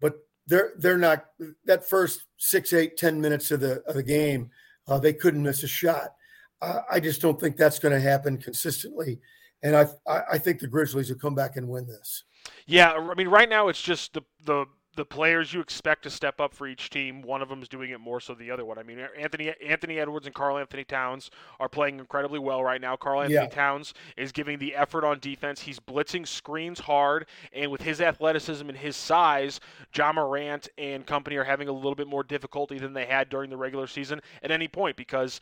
but 0.00 0.26
they're 0.46 0.72
they're 0.78 0.98
not 0.98 1.26
that 1.66 1.88
first 1.88 2.24
six, 2.38 2.72
eight, 2.72 2.96
ten 2.96 3.20
minutes 3.20 3.50
of 3.50 3.60
the 3.60 3.82
of 3.82 3.94
the 3.94 4.02
game. 4.02 4.50
Uh, 4.88 4.98
they 4.98 5.12
couldn't 5.12 5.42
miss 5.42 5.62
a 5.62 5.68
shot. 5.68 6.15
I 6.62 7.00
just 7.00 7.20
don't 7.20 7.40
think 7.40 7.56
that's 7.56 7.78
going 7.78 7.92
to 7.92 8.00
happen 8.00 8.38
consistently. 8.38 9.20
And 9.62 9.76
I, 9.76 9.86
I 10.32 10.38
think 10.38 10.60
the 10.60 10.66
Grizzlies 10.66 11.08
will 11.10 11.18
come 11.18 11.34
back 11.34 11.56
and 11.56 11.68
win 11.68 11.86
this. 11.86 12.24
Yeah, 12.66 12.92
I 12.92 13.14
mean, 13.14 13.28
right 13.28 13.48
now 13.48 13.68
it's 13.68 13.82
just 13.82 14.12
the 14.12 14.22
the 14.44 14.66
the 14.96 15.04
players 15.04 15.52
you 15.52 15.60
expect 15.60 16.02
to 16.02 16.10
step 16.10 16.40
up 16.40 16.54
for 16.54 16.66
each 16.66 16.88
team. 16.90 17.20
One 17.20 17.42
of 17.42 17.48
them 17.48 17.62
is 17.62 17.68
doing 17.68 17.90
it 17.90 18.00
more 18.00 18.18
so 18.18 18.34
the 18.34 18.50
other 18.50 18.64
one. 18.64 18.78
I 18.78 18.82
mean, 18.82 18.98
Anthony 19.18 19.52
Anthony 19.64 19.98
Edwards 19.98 20.26
and 20.26 20.34
Karl 20.34 20.58
Anthony 20.58 20.84
Towns 20.84 21.30
are 21.60 21.68
playing 21.68 21.98
incredibly 21.98 22.38
well 22.38 22.64
right 22.64 22.80
now. 22.80 22.96
Karl 22.96 23.20
Anthony 23.20 23.34
yeah. 23.34 23.48
Towns 23.48 23.94
is 24.16 24.32
giving 24.32 24.58
the 24.58 24.74
effort 24.74 25.04
on 25.04 25.18
defense. 25.20 25.60
He's 25.60 25.78
blitzing 25.78 26.26
screens 26.26 26.80
hard, 26.80 27.26
and 27.52 27.70
with 27.70 27.82
his 27.82 28.00
athleticism 28.00 28.68
and 28.68 28.78
his 28.78 28.96
size, 28.96 29.60
Ja 29.94 30.12
Morant 30.12 30.68
and 30.78 31.06
company 31.06 31.36
are 31.36 31.44
having 31.44 31.68
a 31.68 31.72
little 31.72 31.94
bit 31.94 32.08
more 32.08 32.24
difficulty 32.24 32.78
than 32.78 32.94
they 32.94 33.06
had 33.06 33.28
during 33.28 33.50
the 33.50 33.56
regular 33.56 33.86
season 33.86 34.20
at 34.42 34.50
any 34.50 34.66
point 34.66 34.96
because 34.96 35.40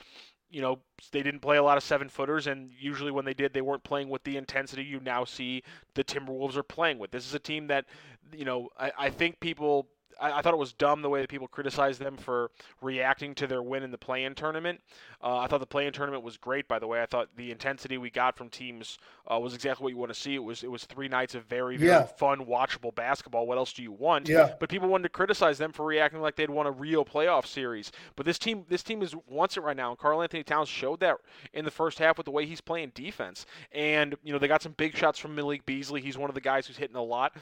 you 0.54 0.60
know, 0.60 0.78
they 1.10 1.24
didn't 1.24 1.40
play 1.40 1.56
a 1.56 1.62
lot 1.62 1.76
of 1.76 1.82
seven 1.82 2.08
footers, 2.08 2.46
and 2.46 2.70
usually 2.78 3.10
when 3.10 3.24
they 3.24 3.34
did, 3.34 3.52
they 3.52 3.60
weren't 3.60 3.82
playing 3.82 4.08
with 4.08 4.22
the 4.22 4.36
intensity 4.36 4.84
you 4.84 5.00
now 5.00 5.24
see 5.24 5.64
the 5.94 6.04
Timberwolves 6.04 6.56
are 6.56 6.62
playing 6.62 7.00
with. 7.00 7.10
This 7.10 7.26
is 7.26 7.34
a 7.34 7.40
team 7.40 7.66
that, 7.66 7.86
you 8.32 8.44
know, 8.44 8.68
I, 8.78 8.92
I 8.96 9.10
think 9.10 9.40
people 9.40 9.88
I, 10.20 10.38
I, 10.38 10.42
thought 10.42 10.54
it 10.54 10.58
was 10.58 10.72
dumb 10.72 11.02
the 11.02 11.08
way 11.08 11.20
that 11.20 11.28
people 11.28 11.48
criticized 11.48 12.00
them 12.00 12.16
for 12.16 12.50
reacting 12.80 13.34
to 13.36 13.46
their 13.46 13.62
win 13.62 13.82
in 13.82 13.90
the 13.90 13.98
play-in 13.98 14.34
tournament. 14.34 14.80
Uh, 15.22 15.38
I 15.38 15.46
thought 15.46 15.60
the 15.60 15.66
play-in 15.66 15.92
tournament 15.92 16.22
was 16.22 16.36
great. 16.36 16.68
By 16.68 16.78
the 16.78 16.86
way, 16.86 17.02
I 17.02 17.06
thought 17.06 17.28
the 17.36 17.50
intensity 17.50 17.98
we 17.98 18.10
got 18.10 18.36
from 18.36 18.48
teams 18.48 18.98
uh, 19.30 19.38
was 19.38 19.54
exactly 19.54 19.84
what 19.84 19.90
you 19.90 19.96
want 19.96 20.12
to 20.12 20.20
see. 20.20 20.34
It 20.34 20.42
was 20.42 20.62
it 20.62 20.70
was 20.70 20.84
three 20.84 21.08
nights 21.08 21.34
of 21.34 21.44
very 21.44 21.76
very 21.76 21.90
yeah. 21.90 22.04
fun, 22.04 22.44
watchable 22.46 22.94
basketball. 22.94 23.46
What 23.46 23.58
else 23.58 23.72
do 23.72 23.82
you 23.82 23.92
want? 23.92 24.28
Yeah. 24.28 24.54
But 24.58 24.68
people 24.68 24.88
wanted 24.88 25.04
to 25.04 25.08
criticize 25.08 25.58
them 25.58 25.72
for 25.72 25.84
reacting 25.84 26.20
like 26.20 26.36
they'd 26.36 26.50
won 26.50 26.66
a 26.66 26.70
real 26.70 27.04
playoff 27.04 27.46
series. 27.46 27.90
But 28.16 28.26
this 28.26 28.38
team 28.38 28.64
this 28.68 28.82
team 28.82 29.02
is 29.02 29.14
wants 29.26 29.56
it 29.56 29.62
right 29.62 29.76
now. 29.76 29.90
And 29.90 29.98
Karl-Anthony 29.98 30.44
Towns 30.44 30.68
showed 30.68 31.00
that 31.00 31.16
in 31.52 31.64
the 31.64 31.70
first 31.70 31.98
half 31.98 32.16
with 32.16 32.26
the 32.26 32.30
way 32.30 32.46
he's 32.46 32.60
playing 32.60 32.92
defense. 32.94 33.46
And 33.72 34.14
you 34.22 34.32
know 34.32 34.38
they 34.38 34.48
got 34.48 34.62
some 34.62 34.72
big 34.72 34.96
shots 34.96 35.18
from 35.18 35.34
Malik 35.34 35.64
Beasley. 35.66 36.00
He's 36.00 36.18
one 36.18 36.30
of 36.30 36.34
the 36.34 36.40
guys 36.40 36.66
who's 36.66 36.76
hitting 36.76 36.96
a 36.96 37.02
lot. 37.02 37.32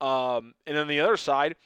Um, 0.00 0.54
and 0.66 0.76
then 0.76 0.88
the 0.88 1.00
other 1.00 1.16
side. 1.16 1.56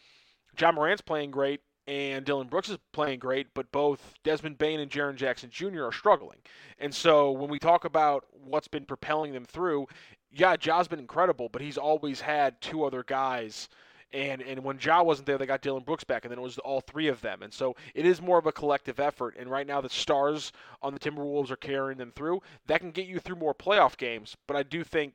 Ja 0.58 0.72
Morant's 0.72 1.02
playing 1.02 1.30
great 1.30 1.60
and 1.88 2.24
Dillon 2.24 2.48
Brooks 2.48 2.68
is 2.68 2.78
playing 2.92 3.20
great, 3.20 3.46
but 3.54 3.70
both 3.70 4.14
Desmond 4.24 4.58
Bane 4.58 4.80
and 4.80 4.90
Jaren 4.90 5.14
Jackson 5.14 5.50
Jr. 5.50 5.84
are 5.84 5.92
struggling. 5.92 6.38
And 6.78 6.94
so 6.94 7.30
when 7.30 7.48
we 7.48 7.58
talk 7.58 7.84
about 7.84 8.24
what's 8.32 8.68
been 8.68 8.84
propelling 8.84 9.32
them 9.32 9.44
through, 9.44 9.86
yeah, 10.32 10.56
Ja's 10.56 10.88
been 10.88 10.98
incredible, 10.98 11.48
but 11.48 11.62
he's 11.62 11.78
always 11.78 12.20
had 12.20 12.60
two 12.60 12.84
other 12.84 13.04
guys. 13.04 13.68
And 14.12 14.40
and 14.42 14.62
when 14.62 14.78
Ja 14.80 15.02
wasn't 15.02 15.26
there, 15.26 15.36
they 15.36 15.46
got 15.46 15.62
Dillon 15.62 15.82
Brooks 15.82 16.04
back, 16.04 16.24
and 16.24 16.30
then 16.30 16.38
it 16.38 16.42
was 16.42 16.58
all 16.58 16.80
three 16.80 17.08
of 17.08 17.20
them. 17.20 17.42
And 17.42 17.52
so 17.52 17.74
it 17.94 18.06
is 18.06 18.22
more 18.22 18.38
of 18.38 18.46
a 18.46 18.52
collective 18.52 19.00
effort. 19.00 19.36
And 19.38 19.50
right 19.50 19.66
now, 19.66 19.80
the 19.80 19.88
stars 19.88 20.52
on 20.80 20.94
the 20.94 21.00
Timberwolves 21.00 21.50
are 21.50 21.56
carrying 21.56 21.98
them 21.98 22.12
through. 22.14 22.40
That 22.66 22.80
can 22.80 22.92
get 22.92 23.06
you 23.06 23.18
through 23.18 23.36
more 23.36 23.54
playoff 23.54 23.96
games, 23.96 24.36
but 24.46 24.56
I 24.56 24.62
do 24.62 24.84
think 24.84 25.14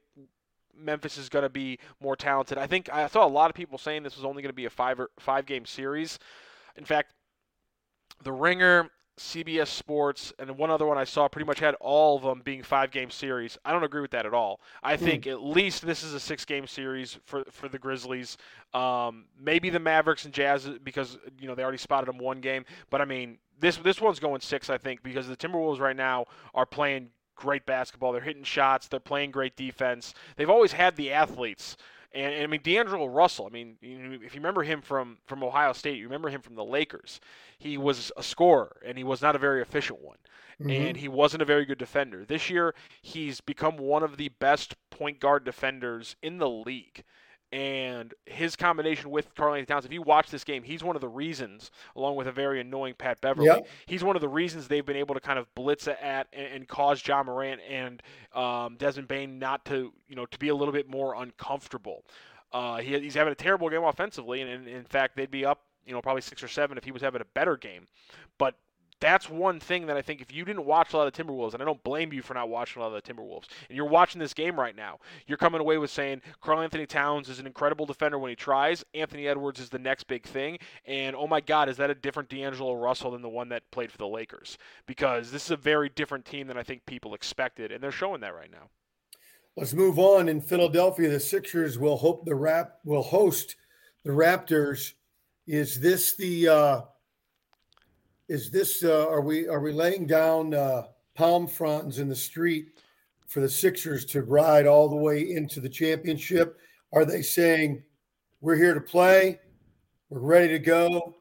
Memphis 0.78 1.18
is 1.18 1.30
going 1.30 1.44
to 1.44 1.50
be 1.50 1.80
more 2.02 2.16
talented. 2.16 2.58
I 2.58 2.68
think 2.68 2.90
I 2.92 3.08
saw 3.08 3.26
a 3.26 3.28
lot 3.28 3.50
of 3.50 3.56
people 3.56 3.78
saying 3.78 4.04
this 4.04 4.16
was 4.16 4.26
only 4.26 4.42
going 4.42 4.52
to 4.52 4.56
be 4.56 4.66
a 4.66 4.70
five 4.70 5.00
or, 5.00 5.10
five 5.20 5.46
game 5.46 5.66
series. 5.66 6.20
In 6.76 6.86
fact, 6.86 7.14
The 8.24 8.32
Ringer, 8.32 8.90
CBS 9.18 9.68
Sports, 9.68 10.34
and 10.40 10.58
one 10.58 10.72
other 10.72 10.86
one 10.86 10.98
I 10.98 11.04
saw 11.04 11.28
pretty 11.28 11.46
much 11.46 11.60
had 11.60 11.76
all 11.76 12.18
of 12.18 12.24
them 12.24 12.42
being 12.44 12.64
five 12.64 12.92
game 12.92 13.12
series. 13.12 13.58
I 13.64 13.72
don't 13.72 13.84
agree 13.84 14.02
with 14.02 14.12
that 14.12 14.26
at 14.26 14.34
all. 14.34 14.62
I 14.82 14.96
hmm. 14.96 15.06
think 15.06 15.24
mm. 15.26 15.32
at 15.32 15.44
least 15.44 15.86
this 15.86 16.04
is 16.04 16.14
a 16.14 16.20
six 16.20 16.46
game 16.46 16.66
series 16.66 17.20
for 17.26 17.44
for 17.52 17.70
the 17.70 17.78
Grizzlies. 17.78 18.38
Um, 18.74 19.26
maybe 19.40 19.70
the 19.70 19.80
Mavericks 19.80 20.26
and 20.26 20.34
Jazz 20.34 20.70
because 20.84 21.18
you 21.40 21.48
know 21.48 21.56
they 21.56 21.64
already 21.64 21.78
spotted 21.78 22.08
them 22.08 22.18
one 22.18 22.42
game, 22.42 22.66
but 22.90 23.02
I 23.02 23.06
mean 23.06 23.38
this 23.60 23.78
this 23.78 24.02
one's 24.02 24.20
going 24.20 24.42
six. 24.42 24.70
I 24.70 24.78
think 24.78 25.04
because 25.04 25.28
the 25.28 25.38
Timberwolves 25.38 25.80
right 25.80 25.96
now 25.96 26.26
are 26.56 26.66
playing 26.66 27.10
great 27.42 27.66
basketball. 27.66 28.12
They're 28.12 28.22
hitting 28.22 28.44
shots. 28.44 28.88
They're 28.88 29.00
playing 29.00 29.32
great 29.32 29.56
defense. 29.56 30.14
They've 30.36 30.50
always 30.50 30.72
had 30.72 30.96
the 30.96 31.12
athletes. 31.12 31.76
And, 32.14 32.34
and 32.34 32.44
I 32.44 32.48
mean 32.48 32.62
D'Angelo 32.62 33.08
Russell. 33.08 33.48
I 33.48 33.50
mean, 33.50 33.78
you 33.82 33.98
know, 33.98 34.14
if 34.14 34.36
you 34.36 34.42
remember 34.42 34.64
him 34.64 34.82
from 34.82 35.18
from 35.26 35.44
Ohio 35.44 35.74
State, 35.74 35.98
you 35.98 36.06
remember 36.06 36.30
him 36.30 36.42
from 36.42 36.56
the 36.56 36.64
Lakers. 36.64 37.20
He 37.58 37.78
was 37.78 38.12
a 38.16 38.24
scorer, 38.24 38.78
and 38.86 38.98
he 38.98 39.04
was 39.04 39.22
not 39.22 39.36
a 39.36 39.40
very 39.40 39.62
efficient 39.62 40.02
one. 40.02 40.18
Mm-hmm. 40.62 40.70
And 40.70 40.98
he 40.98 41.08
wasn't 41.08 41.42
a 41.42 41.46
very 41.46 41.66
good 41.66 41.80
defender. 41.80 42.24
This 42.24 42.50
year, 42.50 42.76
he's 43.02 43.42
become 43.42 43.78
one 43.78 44.04
of 44.04 44.18
the 44.18 44.30
best 44.30 44.76
point 44.92 45.20
guard 45.20 45.44
defenders 45.44 46.16
in 46.22 46.38
the 46.38 46.50
league 46.50 47.04
and 47.52 48.14
his 48.26 48.56
combination 48.56 49.10
with 49.10 49.34
Karl-Anthony 49.36 49.66
Towns. 49.66 49.86
If 49.86 49.92
you 49.92 50.02
watch 50.02 50.30
this 50.30 50.44
game, 50.44 50.64
he's 50.64 50.84
one 50.84 50.96
of 50.96 51.02
the 51.02 51.10
reasons, 51.10 51.70
along 51.96 52.16
with 52.16 52.28
a 52.28 52.32
very 52.32 52.62
annoying 52.62 52.94
Pat 52.98 53.20
Beverley, 53.20 53.48
yep. 53.48 53.68
he's 53.86 54.04
one 54.04 54.16
of 54.16 54.22
the 54.22 54.30
reasons 54.30 54.68
they've 54.68 54.86
been 54.86 54.96
able 54.96 55.16
to 55.16 55.22
kind 55.22 55.38
of 55.38 55.54
blitz 55.54 55.88
at 55.88 56.28
and, 56.32 56.48
and 56.54 56.68
cause 56.68 57.06
Ja 57.06 57.22
Morant 57.24 57.60
and 57.70 58.02
um, 58.34 58.76
Desmond 58.78 59.08
Bane 59.08 59.38
not 59.38 59.66
to, 59.66 59.92
you 60.08 60.16
know, 60.16 60.26
to 60.26 60.40
be 60.40 60.48
a 60.48 60.56
little 60.56 60.74
bit 60.74 60.90
more 60.90 61.16
uncomfortable. 61.16 62.06
Uh, 62.54 62.78
he, 62.78 62.98
he's 63.00 63.16
having 63.16 63.32
a 63.32 63.36
terrible 63.36 63.70
game 63.70 63.84
offensively, 63.84 64.42
and, 64.42 64.50
and 64.50 64.68
in 64.68 64.86
fact, 64.86 65.16
they'd 65.16 65.32
be 65.32 65.46
up, 65.46 65.62
you 65.86 65.94
know, 65.94 66.02
probably 66.02 66.22
six 66.22 66.44
or 66.44 66.48
seven 66.48 66.78
if 66.78 66.84
he 66.84 66.92
was 66.92 67.02
having 67.02 67.22
a 67.22 67.26
better 67.34 67.58
game. 67.58 67.88
But 68.38 68.56
that's 69.02 69.30
one 69.30 69.60
thing 69.60 69.88
that 69.88 69.98
I 69.98 70.02
think 70.02 70.22
if 70.22 70.34
you 70.34 70.46
didn't 70.46 70.66
watch 70.66 70.94
a 70.94 70.98
lot 70.98 71.08
of 71.08 71.14
Timberwolves, 71.14 71.54
and 71.54 71.62
I 71.62 71.66
don't 71.66 71.84
blame 71.84 72.14
you 72.14 72.22
for 72.22 72.34
not 72.34 72.50
watching 72.50 72.82
a 72.82 72.86
lot 72.86 72.96
of 72.96 73.04
the 73.04 73.14
Timberwolves, 73.14 73.48
and 73.68 73.76
you're 73.76 73.86
watching 73.86 74.20
this 74.20 74.34
game 74.34 74.58
right 74.58 74.76
now, 74.76 75.00
you're 75.28 75.38
coming 75.38 75.60
away 75.60 75.78
with 75.78 75.90
saying 75.90 76.22
Karl-Anthony 76.42 76.86
Towns 76.86 77.28
is 77.28 77.40
an 77.40 77.48
incredible 77.48 77.86
defender 77.86 78.18
when 78.18 78.30
he 78.30 78.36
tries. 78.36 78.86
Anthony 78.94 79.28
Edwards 79.28 79.60
is 79.60 79.70
the 79.70 79.80
next 79.80 80.06
big 80.06 80.26
thing, 80.26 80.60
and 80.86 81.16
oh 81.16 81.28
my 81.28 81.42
God, 81.42 81.68
is 81.68 81.78
that 81.78 81.90
a 81.90 81.96
different 81.96 82.30
D'Angelo 82.30 82.76
Russell 82.76 83.12
than 83.12 83.22
the 83.22 83.30
one 83.30 83.50
that 83.50 83.70
played 83.72 83.92
for 83.92 83.98
the 83.98 84.08
Lakers? 84.08 84.58
Because 84.86 85.32
this 85.32 85.46
is 85.46 85.52
a 85.52 85.58
very 85.58 85.90
different 85.90 86.26
team 86.26 86.48
than 86.48 86.58
I 86.58 86.64
think 86.64 86.86
people 86.86 87.14
expected, 87.14 87.72
and 87.72 87.84
they're 87.84 87.92
showing 87.92 88.22
that 88.22 88.36
right 88.36 88.52
now. 88.52 88.70
Let's 89.58 89.74
move 89.74 90.00
on. 90.00 90.30
In 90.30 90.40
Philadelphia, 90.40 91.10
the 91.10 91.20
Sixers 91.20 91.78
will 91.78 91.98
hope 91.98 92.26
the 92.26 92.36
rap 92.36 92.78
will 92.86 93.04
host 93.04 93.58
the 94.06 94.12
Raptors. 94.12 94.94
Is 95.46 95.82
this 95.82 96.16
the 96.16 96.48
uh, 96.48 96.82
is 98.32 98.50
this 98.50 98.82
uh, 98.82 99.10
are 99.10 99.20
we 99.20 99.46
are 99.50 99.60
we 99.60 99.74
laying 99.74 100.08
down 100.08 100.54
uh, 100.54 100.84
palm 101.16 101.46
fronds 101.48 102.00
in 102.00 102.08
the 102.08 102.16
street 102.16 102.70
for 103.28 103.42
the 103.42 103.50
Sixers 103.50 104.06
to 104.06 104.22
ride 104.22 104.66
all 104.66 104.88
the 104.88 104.96
way 104.96 105.32
into 105.32 105.60
the 105.60 105.68
championship? 105.68 106.58
Are 106.94 107.04
they 107.04 107.24
saying 107.24 107.84
we're 108.40 108.56
here 108.56 108.74
to 108.74 108.80
play, 108.80 109.42
we're 110.10 110.22
ready 110.22 110.48
to 110.48 110.60
go, 110.60 111.18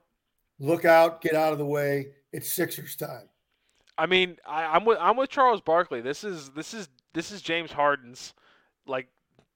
look 0.61 0.85
out, 0.85 1.21
get 1.21 1.35
out 1.35 1.52
of 1.52 1.59
the 1.59 1.67
way, 1.67 2.12
it's 2.33 2.52
Sixers 2.52 2.95
time? 2.95 3.29
I 3.99 4.07
mean, 4.07 4.37
I, 4.47 4.76
am 4.76 4.85
with 4.85 4.99
I'm 5.00 5.17
with 5.17 5.31
Charles 5.31 5.61
Barkley. 5.61 6.00
This 6.00 6.23
is 6.23 6.50
this 6.50 6.73
is 6.73 6.88
this 7.12 7.33
is 7.33 7.43
James 7.43 7.73
Harden's 7.73 8.35
like 8.87 9.09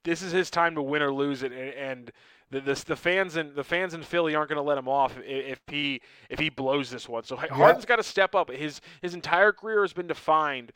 this 0.02 0.22
is 0.22 0.32
his 0.32 0.50
time 0.50 0.74
to 0.74 0.82
win 0.82 1.02
or 1.02 1.12
lose 1.12 1.44
it, 1.44 1.52
and, 1.52 1.72
and 1.72 2.12
the, 2.54 2.60
the, 2.60 2.84
the 2.86 2.96
fans 2.96 3.36
in 3.36 3.54
the 3.54 3.64
fans 3.64 3.94
in 3.94 4.02
Philly 4.02 4.34
aren't 4.34 4.48
going 4.48 4.56
to 4.56 4.62
let 4.62 4.78
him 4.78 4.88
off 4.88 5.16
if, 5.18 5.58
if, 5.58 5.60
he 5.66 6.00
if 6.30 6.38
he 6.38 6.48
blows 6.48 6.90
this 6.90 7.08
one. 7.08 7.24
So 7.24 7.36
Harden's 7.36 7.84
got 7.84 7.96
to 7.96 8.02
step 8.02 8.34
up. 8.34 8.50
His 8.50 8.80
his 9.02 9.14
entire 9.14 9.52
career 9.52 9.82
has 9.82 9.92
been 9.92 10.06
defined 10.06 10.72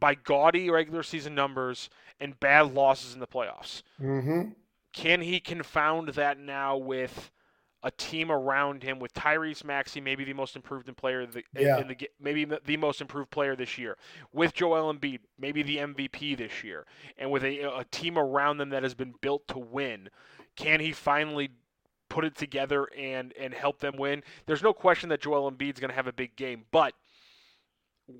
by 0.00 0.14
gaudy 0.14 0.68
regular 0.70 1.02
season 1.02 1.34
numbers 1.34 1.90
and 2.18 2.38
bad 2.40 2.74
losses 2.74 3.14
in 3.14 3.20
the 3.20 3.26
playoffs. 3.26 3.82
Mm-hmm. 4.00 4.50
Can 4.92 5.20
he 5.20 5.38
confound 5.38 6.08
that 6.10 6.38
now 6.38 6.76
with 6.76 7.30
a 7.84 7.90
team 7.90 8.30
around 8.30 8.82
him 8.82 8.98
with 8.98 9.12
Tyrese 9.12 9.64
Maxey, 9.64 10.00
maybe 10.00 10.24
the 10.24 10.32
most 10.32 10.54
improved 10.54 10.94
player, 10.96 11.26
the, 11.26 11.42
yeah. 11.58 11.78
in 11.80 11.88
the 11.88 12.10
maybe 12.20 12.46
the 12.64 12.76
most 12.76 13.00
improved 13.00 13.30
player 13.30 13.56
this 13.56 13.76
year, 13.76 13.96
with 14.32 14.54
Joel 14.54 14.92
Embiid, 14.92 15.20
maybe 15.38 15.62
the 15.62 15.78
MVP 15.78 16.36
this 16.36 16.62
year, 16.62 16.86
and 17.18 17.30
with 17.30 17.42
a, 17.42 17.78
a 17.78 17.84
team 17.90 18.18
around 18.18 18.58
them 18.58 18.70
that 18.70 18.82
has 18.82 18.94
been 18.94 19.14
built 19.20 19.46
to 19.48 19.58
win. 19.58 20.08
Can 20.56 20.80
he 20.80 20.92
finally 20.92 21.50
put 22.08 22.24
it 22.24 22.36
together 22.36 22.88
and 22.96 23.32
and 23.38 23.54
help 23.54 23.80
them 23.80 23.96
win? 23.96 24.22
There's 24.46 24.62
no 24.62 24.72
question 24.72 25.08
that 25.10 25.20
Joel 25.20 25.50
Embiid's 25.50 25.80
going 25.80 25.90
to 25.90 25.96
have 25.96 26.06
a 26.06 26.12
big 26.12 26.36
game, 26.36 26.64
but 26.70 26.94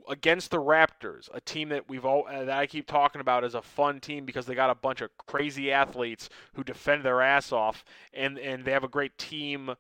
against 0.08 0.50
the 0.50 0.60
Raptors, 0.60 1.28
a 1.34 1.40
team 1.40 1.68
that 1.70 1.88
we've 1.88 2.04
all 2.04 2.26
uh, 2.28 2.44
that 2.44 2.58
I 2.58 2.66
keep 2.66 2.86
talking 2.86 3.20
about 3.20 3.44
as 3.44 3.54
a 3.54 3.62
fun 3.62 4.00
team 4.00 4.24
because 4.24 4.46
they 4.46 4.54
got 4.54 4.70
a 4.70 4.74
bunch 4.74 5.00
of 5.00 5.10
crazy 5.26 5.72
athletes 5.72 6.28
who 6.54 6.64
defend 6.64 7.04
their 7.04 7.20
ass 7.20 7.52
off, 7.52 7.84
and 8.12 8.38
and 8.38 8.64
they 8.64 8.72
have 8.72 8.84
a 8.84 8.88
great 8.88 9.16
team, 9.18 9.74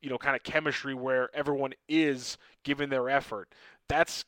you 0.00 0.10
know, 0.10 0.18
kind 0.18 0.36
of 0.36 0.42
chemistry 0.42 0.94
where 0.94 1.34
everyone 1.34 1.72
is 1.88 2.38
giving 2.64 2.88
their 2.88 3.08
effort. 3.08 3.52
That's 3.88 4.24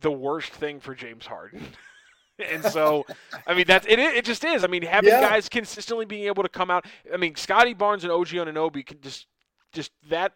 the 0.00 0.12
worst 0.12 0.52
thing 0.52 0.80
for 0.80 0.94
James 0.94 1.26
Harden. 1.26 1.62
and 2.50 2.64
so, 2.64 3.06
I 3.46 3.54
mean, 3.54 3.64
that's 3.66 3.86
it. 3.86 3.98
It 3.98 4.24
just 4.24 4.44
is. 4.44 4.64
I 4.64 4.66
mean, 4.66 4.82
having 4.82 5.10
yeah. 5.10 5.20
guys 5.20 5.48
consistently 5.48 6.04
being 6.04 6.26
able 6.26 6.42
to 6.42 6.48
come 6.48 6.70
out. 6.70 6.84
I 7.12 7.16
mean, 7.16 7.36
Scottie 7.36 7.74
Barnes 7.74 8.04
and 8.04 8.12
OG 8.12 8.28
Anunoby 8.28 8.84
can 8.84 9.00
just, 9.00 9.26
just 9.72 9.92
that 10.08 10.32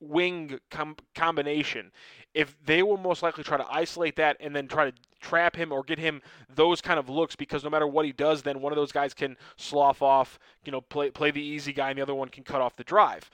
wing 0.00 0.58
com- 0.70 0.96
combination. 1.14 1.90
If 2.34 2.54
they 2.64 2.82
will 2.82 2.98
most 2.98 3.22
likely 3.22 3.42
try 3.42 3.56
to 3.56 3.66
isolate 3.70 4.16
that 4.16 4.36
and 4.40 4.54
then 4.54 4.68
try 4.68 4.90
to 4.90 4.96
trap 5.20 5.56
him 5.56 5.72
or 5.72 5.82
get 5.82 5.98
him 5.98 6.20
those 6.54 6.80
kind 6.80 6.98
of 6.98 7.08
looks, 7.08 7.34
because 7.34 7.64
no 7.64 7.70
matter 7.70 7.86
what 7.86 8.04
he 8.04 8.12
does, 8.12 8.42
then 8.42 8.60
one 8.60 8.72
of 8.72 8.76
those 8.76 8.92
guys 8.92 9.14
can 9.14 9.36
slough 9.56 10.02
off, 10.02 10.38
you 10.64 10.70
know, 10.70 10.82
play 10.82 11.10
play 11.10 11.30
the 11.30 11.42
easy 11.42 11.72
guy, 11.72 11.88
and 11.90 11.98
the 11.98 12.02
other 12.02 12.14
one 12.14 12.28
can 12.28 12.44
cut 12.44 12.60
off 12.60 12.76
the 12.76 12.84
drive 12.84 13.30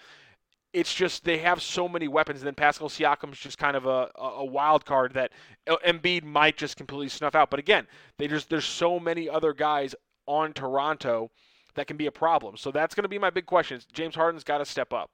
it's 0.73 0.95
just 0.95 1.25
they 1.25 1.39
have 1.39 1.63
so 1.63 1.89
many 1.89 2.09
weapons. 2.09 2.41
And 2.41 2.47
then 2.47 2.55
Pascal 2.55 2.89
Siakam's 2.89 3.39
just 3.39 3.59
kind 3.59 3.77
of 3.77 3.87
a, 3.87 4.09
a 4.17 4.45
wild 4.45 4.85
card 4.85 5.15
that 5.15 5.33
uh, 5.69 5.77
Embiid 5.87 6.25
might 6.25 6.57
just 6.57 6.77
completely 6.77 7.09
snuff 7.09 7.35
out. 7.35 7.51
But 7.51 7.59
again, 7.59 7.87
they 8.19 8.29
just 8.29 8.49
there's 8.49 8.65
so 8.65 8.99
many 8.99 9.29
other 9.29 9.53
guys 9.53 9.95
on 10.27 10.53
Toronto 10.53 11.31
that 11.75 11.87
can 11.87 11.97
be 11.97 12.07
a 12.07 12.13
problem. 12.13 12.57
So 12.57 12.71
that's 12.71 12.95
going 12.95 13.05
to 13.05 13.09
be 13.09 13.19
my 13.19 13.31
big 13.31 13.47
question. 13.47 13.81
James 13.93 14.15
Harden's 14.15 14.45
got 14.45 14.59
to 14.59 14.65
step 14.65 14.93
up. 14.93 15.11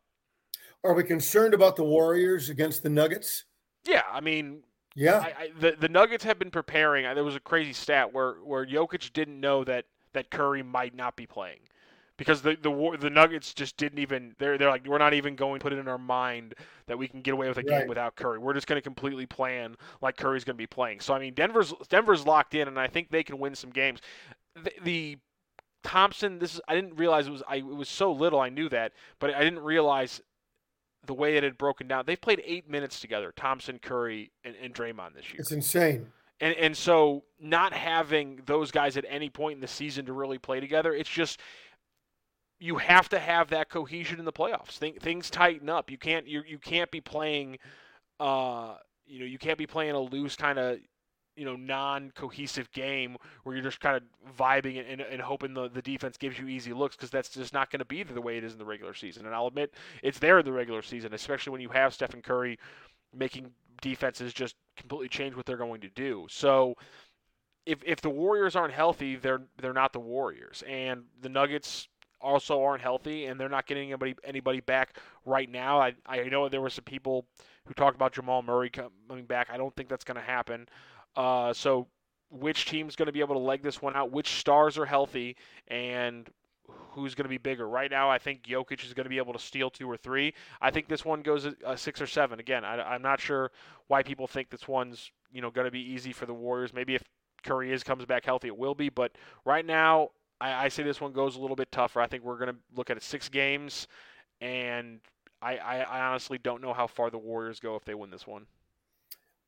Are 0.85 0.95
we 0.95 1.03
concerned 1.03 1.55
about 1.55 1.77
the 1.77 1.85
Warriors 1.85 2.51
against 2.51 2.83
the 2.83 2.89
Nuggets? 2.89 3.45
Yeah, 3.85 4.03
I 4.13 4.21
mean, 4.21 4.63
yeah, 4.95 5.19
I, 5.19 5.27
I, 5.27 5.51
the 5.59 5.77
the 5.79 5.89
Nuggets 5.89 6.25
have 6.25 6.39
been 6.39 6.51
preparing. 6.51 7.05
There 7.15 7.25
was 7.25 7.37
a 7.37 7.41
crazy 7.41 7.73
stat 7.73 8.13
where 8.13 8.35
where 8.45 8.65
Jokic 8.65 9.13
didn't 9.13 9.41
know 9.41 9.65
that 9.65 9.87
that 10.13 10.31
Curry 10.31 10.63
might 10.63 10.95
not 10.95 11.17
be 11.17 11.27
playing 11.27 11.61
because 12.19 12.43
the 12.43 12.59
the 12.61 12.99
the 13.01 13.09
Nuggets 13.09 13.55
just 13.55 13.79
didn't 13.79 14.01
even 14.01 14.35
they're 14.39 14.59
they're 14.59 14.69
like 14.69 14.87
we're 14.87 14.99
not 14.99 15.15
even 15.15 15.37
going 15.37 15.61
to 15.61 15.63
put 15.63 15.73
it 15.73 15.79
in 15.79 15.89
our 15.89 15.99
mind 15.99 16.55
that 16.87 16.99
we 16.99 17.09
can 17.09 17.23
get 17.23 17.33
away 17.33 17.49
with 17.49 17.57
a 17.57 17.63
right. 17.63 17.81
game 17.81 17.89
without 17.89 18.17
Curry. 18.17 18.39
We're 18.39 18.53
just 18.53 18.67
going 18.67 18.77
to 18.77 18.83
completely 18.83 19.25
plan 19.25 19.77
like 20.03 20.19
Curry's 20.19 20.45
going 20.45 20.57
to 20.57 20.59
be 20.63 20.67
playing. 20.67 21.01
So 21.01 21.15
I 21.15 21.19
mean 21.19 21.33
Denver's 21.33 21.73
Denver's 21.89 22.27
locked 22.27 22.55
in 22.55 22.69
and 22.69 22.79
I 22.79 22.89
think 22.89 23.11
they 23.11 23.23
can 23.23 23.39
win 23.39 23.55
some 23.55 23.71
games. 23.71 24.01
The, 24.55 24.73
the 24.83 25.19
Thompson, 25.85 26.39
this 26.39 26.55
is 26.55 26.61
I 26.69 26.75
didn't 26.75 26.97
realize 26.97 27.29
it 27.29 27.31
was 27.31 27.43
I 27.49 27.57
it 27.57 27.65
was 27.65 27.89
so 27.89 28.13
little. 28.13 28.41
I 28.41 28.51
knew 28.51 28.69
that, 28.69 28.93
but 29.21 29.33
I 29.33 29.43
didn't 29.43 29.61
realize 29.61 30.21
the 31.07 31.15
way 31.15 31.37
it 31.37 31.45
had 31.45 31.57
broken 31.57 31.87
down. 31.87 32.05
They've 32.05 32.21
played 32.21 32.43
eight 32.45 32.69
minutes 32.69 33.01
together, 33.01 33.33
Thompson, 33.35 33.79
Curry, 33.79 34.33
and, 34.45 34.57
and 34.61 34.75
Draymond 34.75 35.15
this 35.15 35.33
year. 35.33 35.37
It's 35.39 35.53
insane. 35.53 36.09
And 36.41 36.55
and 36.57 36.77
so 36.77 37.23
not 37.41 37.73
having 37.73 38.41
those 38.45 38.73
guys 38.73 38.97
at 38.97 39.05
any 39.09 39.31
point 39.31 39.55
in 39.55 39.61
the 39.61 39.69
season 39.69 40.05
to 40.07 40.13
really 40.13 40.39
play 40.39 40.59
together, 40.59 40.93
it's 40.93 41.09
just 41.09 41.41
you 42.61 42.77
have 42.77 43.09
to 43.11 43.19
have 43.19 43.51
that 43.51 43.69
cohesion 43.69 44.19
in 44.19 44.25
the 44.25 44.33
playoffs. 44.33 44.79
Things 45.01 45.31
tighten 45.31 45.69
up. 45.69 45.91
You 45.91 45.99
can't 45.99 46.27
you 46.27 46.43
you 46.47 46.59
can't 46.59 46.91
be 46.91 47.01
playing, 47.01 47.59
uh, 48.19 48.77
you 49.07 49.21
know, 49.21 49.27
you 49.27 49.39
can't 49.39 49.59
be 49.59 49.67
playing 49.67 49.93
a 49.93 50.01
loose 50.01 50.37
kind 50.37 50.59
of 50.59 50.79
you 51.39 51.45
know 51.45 51.55
non-cohesive 51.55 52.71
game 52.73 53.17
where 53.45 53.55
you're 53.55 53.65
just 53.65 53.81
kind 53.81 53.97
of 53.97 54.03
vibing 54.37 54.85
and, 54.91 55.01
and 55.01 55.23
hoping 55.23 55.55
the, 55.55 55.69
the 55.69 55.81
defense 55.81 56.17
gives 56.17 56.37
you 56.37 56.49
easy 56.49 56.73
looks 56.73 56.97
because 56.97 57.11
that's 57.11 57.29
just 57.29 57.55
not 57.55 57.71
going 57.71 57.79
to 57.79 57.85
be 57.85 58.03
the 58.03 58.21
way 58.21 58.37
it 58.37 58.43
is 58.45 58.53
in 58.53 58.59
the 58.59 58.65
regular 58.65 58.93
season 58.93 59.25
and 59.25 59.33
i'll 59.33 59.47
admit 59.47 59.73
it's 60.03 60.19
there 60.19 60.41
in 60.41 60.45
the 60.45 60.53
regular 60.53 60.83
season 60.83 61.15
especially 61.15 61.53
when 61.53 61.61
you 61.61 61.69
have 61.69 61.95
stephen 61.95 62.21
curry 62.21 62.59
making 63.17 63.53
defenses 63.81 64.33
just 64.35 64.57
completely 64.77 65.09
change 65.09 65.37
what 65.37 65.47
they're 65.47 65.57
going 65.57 65.81
to 65.81 65.89
do 65.91 66.27
so 66.29 66.75
if, 67.67 67.79
if 67.87 68.01
the 68.01 68.11
warriors 68.11 68.57
aren't 68.57 68.75
healthy 68.75 69.15
they're 69.15 69.43
they're 69.63 69.73
not 69.73 69.93
the 69.93 70.01
warriors 70.01 70.65
and 70.67 71.05
the 71.21 71.29
nuggets 71.29 71.87
also 72.21 72.63
aren't 72.63 72.83
healthy 72.83 73.27
and 73.27 73.39
they're 73.39 73.49
not 73.49 73.67
getting 73.67 73.89
anybody 73.89 74.15
anybody 74.25 74.61
back 74.61 74.97
right 75.25 75.51
now 75.51 75.81
i, 75.81 75.95
I 76.07 76.25
know 76.25 76.49
there 76.49 76.61
were 76.61 76.71
some 76.71 76.85
people 76.85 77.27
who 77.67 77.75
talked 77.75 77.95
about 77.95 78.13
jamal 78.13 78.43
murray 78.43 78.71
coming 78.71 79.25
back 79.25 79.49
i 79.53 79.57
don't 79.57 79.75
think 79.77 79.89
that's 79.89 80.05
going 80.05 80.17
to 80.17 80.23
happen 80.23 80.67
uh, 81.19 81.53
so, 81.53 81.89
which 82.31 82.67
team's 82.67 82.95
going 82.95 83.07
to 83.07 83.13
be 83.13 83.21
able 83.21 83.35
to 83.35 83.41
leg 83.41 83.63
this 83.63 83.83
one 83.83 83.97
out? 83.97 84.13
Which 84.13 84.39
stars 84.39 84.79
are 84.79 84.87
healthy? 84.87 85.37
And 85.67 86.29
who's 86.93 87.15
going 87.15 87.25
to 87.25 87.29
be 87.29 87.39
bigger? 87.39 87.69
Right 87.69 87.91
now, 87.91 88.09
I 88.09 88.19
think 88.19 88.45
Jokic 88.45 88.85
is 88.85 88.95
going 88.95 89.05
to 89.05 89.11
be 89.11 89.19
able 89.19 89.33
to 89.33 89.39
steal 89.39 89.69
two 89.69 89.91
or 89.91 89.97
three. 89.97 90.33
I 90.61 90.71
think 90.71 90.89
this 90.89 91.05
one 91.05 91.23
goes 91.23 91.47
a, 91.65 91.77
six 91.77 92.01
or 92.01 92.07
seven. 92.07 92.39
Again, 92.39 92.65
I, 92.65 92.95
am 92.95 93.03
not 93.03 93.21
sure 93.21 93.51
why 93.89 94.03
people 94.05 94.29
think 94.29 94.51
this 94.51 94.69
one's 94.69 95.11
you 95.33 95.43
know 95.43 95.51
going 95.51 95.65
to 95.65 95.71
be 95.73 95.81
easy 95.81 96.13
for 96.13 96.27
the 96.27 96.35
Warriors. 96.35 96.73
Maybe 96.73 96.95
if 96.95 97.03
Curry 97.43 97.73
is 97.73 97.83
comes 97.83 98.05
back 98.05 98.25
healthy, 98.25 98.49
it 98.49 98.57
will 98.57 98.75
be. 98.77 98.91
But 98.91 99.13
right 99.45 99.67
now, 99.67 100.11
I, 100.41 100.67
I 100.67 100.69
say 100.69 100.83
this 100.83 101.01
one 101.01 101.13
goes 101.13 101.37
a 101.37 101.41
little 101.41 101.57
bit 101.57 101.71
tougher. 101.73 102.01
I 102.01 102.07
think 102.07 102.25
we're 102.25 102.39
going 102.39 102.53
to 102.55 102.61
look 102.75 102.91
at 102.91 102.97
it 102.97 103.03
six 103.03 103.29
games, 103.29 103.89
and 104.41 105.01
I, 105.43 105.57
I, 105.57 105.77
I 105.81 106.01
honestly 106.07 106.39
don't 106.39 106.63
know 106.63 106.73
how 106.73 106.87
far 106.87 107.11
the 107.11 107.19
Warriors 107.19 107.61
go 107.61 107.77
if 107.77 107.85
they 107.85 107.95
win 107.95 108.11
this 108.11 108.27
one. 108.27 108.47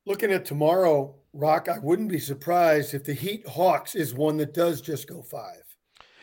Looking 0.06 0.32
at 0.32 0.44
tomorrow, 0.44 1.14
Rock, 1.32 1.68
I 1.68 1.78
wouldn't 1.78 2.08
be 2.08 2.18
surprised 2.18 2.94
if 2.94 3.04
the 3.04 3.12
Heat 3.12 3.46
Hawks 3.46 3.94
is 3.94 4.14
one 4.14 4.38
that 4.38 4.54
does 4.54 4.80
just 4.80 5.06
go 5.06 5.22
five. 5.22 5.62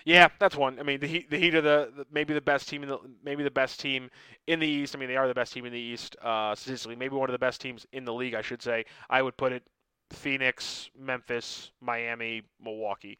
Yeah, 0.03 0.29
that's 0.39 0.55
one. 0.55 0.79
I 0.79 0.83
mean, 0.83 1.01
the 1.01 1.07
Heat, 1.07 1.29
the 1.29 1.37
Heat 1.37 1.53
are 1.53 1.61
the, 1.61 1.91
the, 1.95 2.05
maybe 2.11 2.33
the 2.33 2.41
best 2.41 2.69
team 2.69 2.81
in 2.81 2.89
the 2.89 2.97
maybe 3.23 3.43
the 3.43 3.51
best 3.51 3.79
team 3.79 4.09
in 4.47 4.59
the 4.59 4.67
East. 4.67 4.95
I 4.95 4.99
mean, 4.99 5.09
they 5.09 5.17
are 5.17 5.27
the 5.27 5.33
best 5.33 5.53
team 5.53 5.65
in 5.65 5.73
the 5.73 5.79
East 5.79 6.15
uh, 6.23 6.55
statistically. 6.55 6.95
Maybe 6.95 7.15
one 7.15 7.29
of 7.29 7.33
the 7.33 7.39
best 7.39 7.59
teams 7.59 7.85
in 7.91 8.05
the 8.05 8.13
league, 8.13 8.33
I 8.33 8.41
should 8.41 8.61
say. 8.61 8.85
I 9.09 9.21
would 9.21 9.35
put 9.35 9.51
it 9.51 9.63
Phoenix, 10.11 10.89
Memphis, 10.97 11.71
Miami, 11.81 12.43
Milwaukee. 12.63 13.17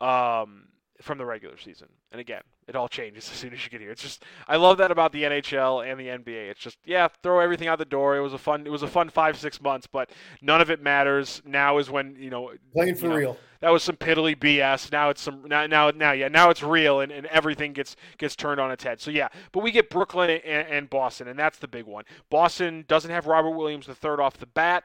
Um, 0.00 0.68
from 1.00 1.18
the 1.18 1.24
regular 1.24 1.56
season. 1.58 1.88
And 2.12 2.20
again, 2.20 2.42
it 2.68 2.76
all 2.76 2.88
changes 2.88 3.28
as 3.32 3.36
soon 3.36 3.52
as 3.52 3.64
you 3.64 3.70
get 3.70 3.80
here. 3.80 3.90
It's 3.90 4.02
just 4.02 4.24
I 4.48 4.56
love 4.56 4.78
that 4.78 4.90
about 4.90 5.12
the 5.12 5.24
NHL 5.24 5.88
and 5.88 5.98
the 5.98 6.06
NBA. 6.06 6.50
It's 6.50 6.60
just 6.60 6.78
yeah, 6.84 7.08
throw 7.22 7.40
everything 7.40 7.68
out 7.68 7.78
the 7.78 7.84
door. 7.84 8.16
It 8.16 8.20
was 8.20 8.32
a 8.32 8.38
fun 8.38 8.66
it 8.66 8.70
was 8.70 8.82
a 8.82 8.88
fun 8.88 9.08
5 9.08 9.38
6 9.38 9.60
months, 9.60 9.86
but 9.86 10.10
none 10.42 10.60
of 10.60 10.70
it 10.70 10.82
matters. 10.82 11.42
Now 11.44 11.78
is 11.78 11.90
when, 11.90 12.16
you 12.18 12.30
know, 12.30 12.52
playing 12.72 12.96
for 12.96 13.06
you 13.06 13.10
know, 13.10 13.16
real. 13.16 13.38
That 13.60 13.70
was 13.70 13.82
some 13.82 13.96
piddly 13.96 14.36
BS. 14.36 14.92
Now 14.92 15.10
it's 15.10 15.22
some 15.22 15.44
now 15.46 15.66
now 15.66 15.90
now 15.90 16.12
yeah, 16.12 16.28
now 16.28 16.50
it's 16.50 16.62
real 16.62 17.00
and, 17.00 17.10
and 17.10 17.26
everything 17.26 17.72
gets 17.72 17.96
gets 18.18 18.36
turned 18.36 18.60
on 18.60 18.70
its 18.70 18.84
head. 18.84 19.00
So 19.00 19.10
yeah, 19.10 19.28
but 19.52 19.62
we 19.62 19.70
get 19.70 19.90
Brooklyn 19.90 20.30
and, 20.30 20.68
and 20.68 20.90
Boston 20.90 21.28
and 21.28 21.38
that's 21.38 21.58
the 21.58 21.68
big 21.68 21.84
one. 21.84 22.04
Boston 22.30 22.84
doesn't 22.88 23.10
have 23.10 23.26
Robert 23.26 23.50
Williams 23.50 23.86
the 23.86 23.94
third 23.94 24.20
off 24.20 24.36
the 24.38 24.46
bat. 24.46 24.84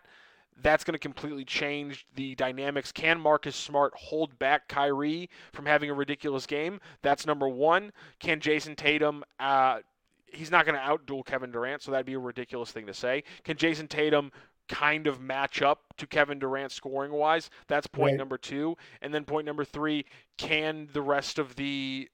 That's 0.62 0.84
going 0.84 0.94
to 0.94 1.00
completely 1.00 1.46
change 1.46 2.06
the 2.16 2.36
dynamics. 2.36 2.92
Can 2.92 3.20
Marcus 3.20 3.56
Smart 3.56 3.94
hold 3.96 4.38
back 4.40 4.68
Kyrie 4.68 5.30
from 5.54 5.66
having 5.66 5.90
a 5.90 5.94
ridiculous 5.94 6.46
game? 6.46 6.80
That's 7.02 7.26
number 7.26 7.48
one. 7.48 7.92
Can 8.20 8.40
Jayson 8.40 8.76
Tatum? 8.76 9.24
Uh, 9.40 9.80
he's 10.28 10.52
not 10.52 10.66
going 10.66 10.76
to 10.76 10.82
outduel 10.82 11.26
Kevin 11.26 11.52
Durant, 11.52 11.82
so 11.82 11.92
that'd 11.92 12.06
be 12.06 12.14
a 12.14 12.20
ridiculous 12.20 12.72
thing 12.72 12.86
to 12.88 12.94
say. 12.94 13.24
Can 13.44 13.58
Jayson 13.58 13.88
Tatum 13.88 14.32
kind 14.70 15.08
of 15.08 15.20
match 15.20 15.62
up 15.62 15.82
to 15.98 16.08
Kevin 16.08 16.40
Durant 16.40 16.72
scoring 16.72 17.12
wise? 17.12 17.50
That's 17.68 17.88
point 17.88 18.12
right. 18.12 18.18
number 18.18 18.38
two. 18.38 18.78
And 19.02 19.14
then 19.14 19.26
point 19.26 19.46
number 19.46 19.66
three: 19.66 20.06
Can 20.38 20.90
the 20.94 21.02
rest 21.02 21.40
of 21.40 21.56
the 21.56 22.10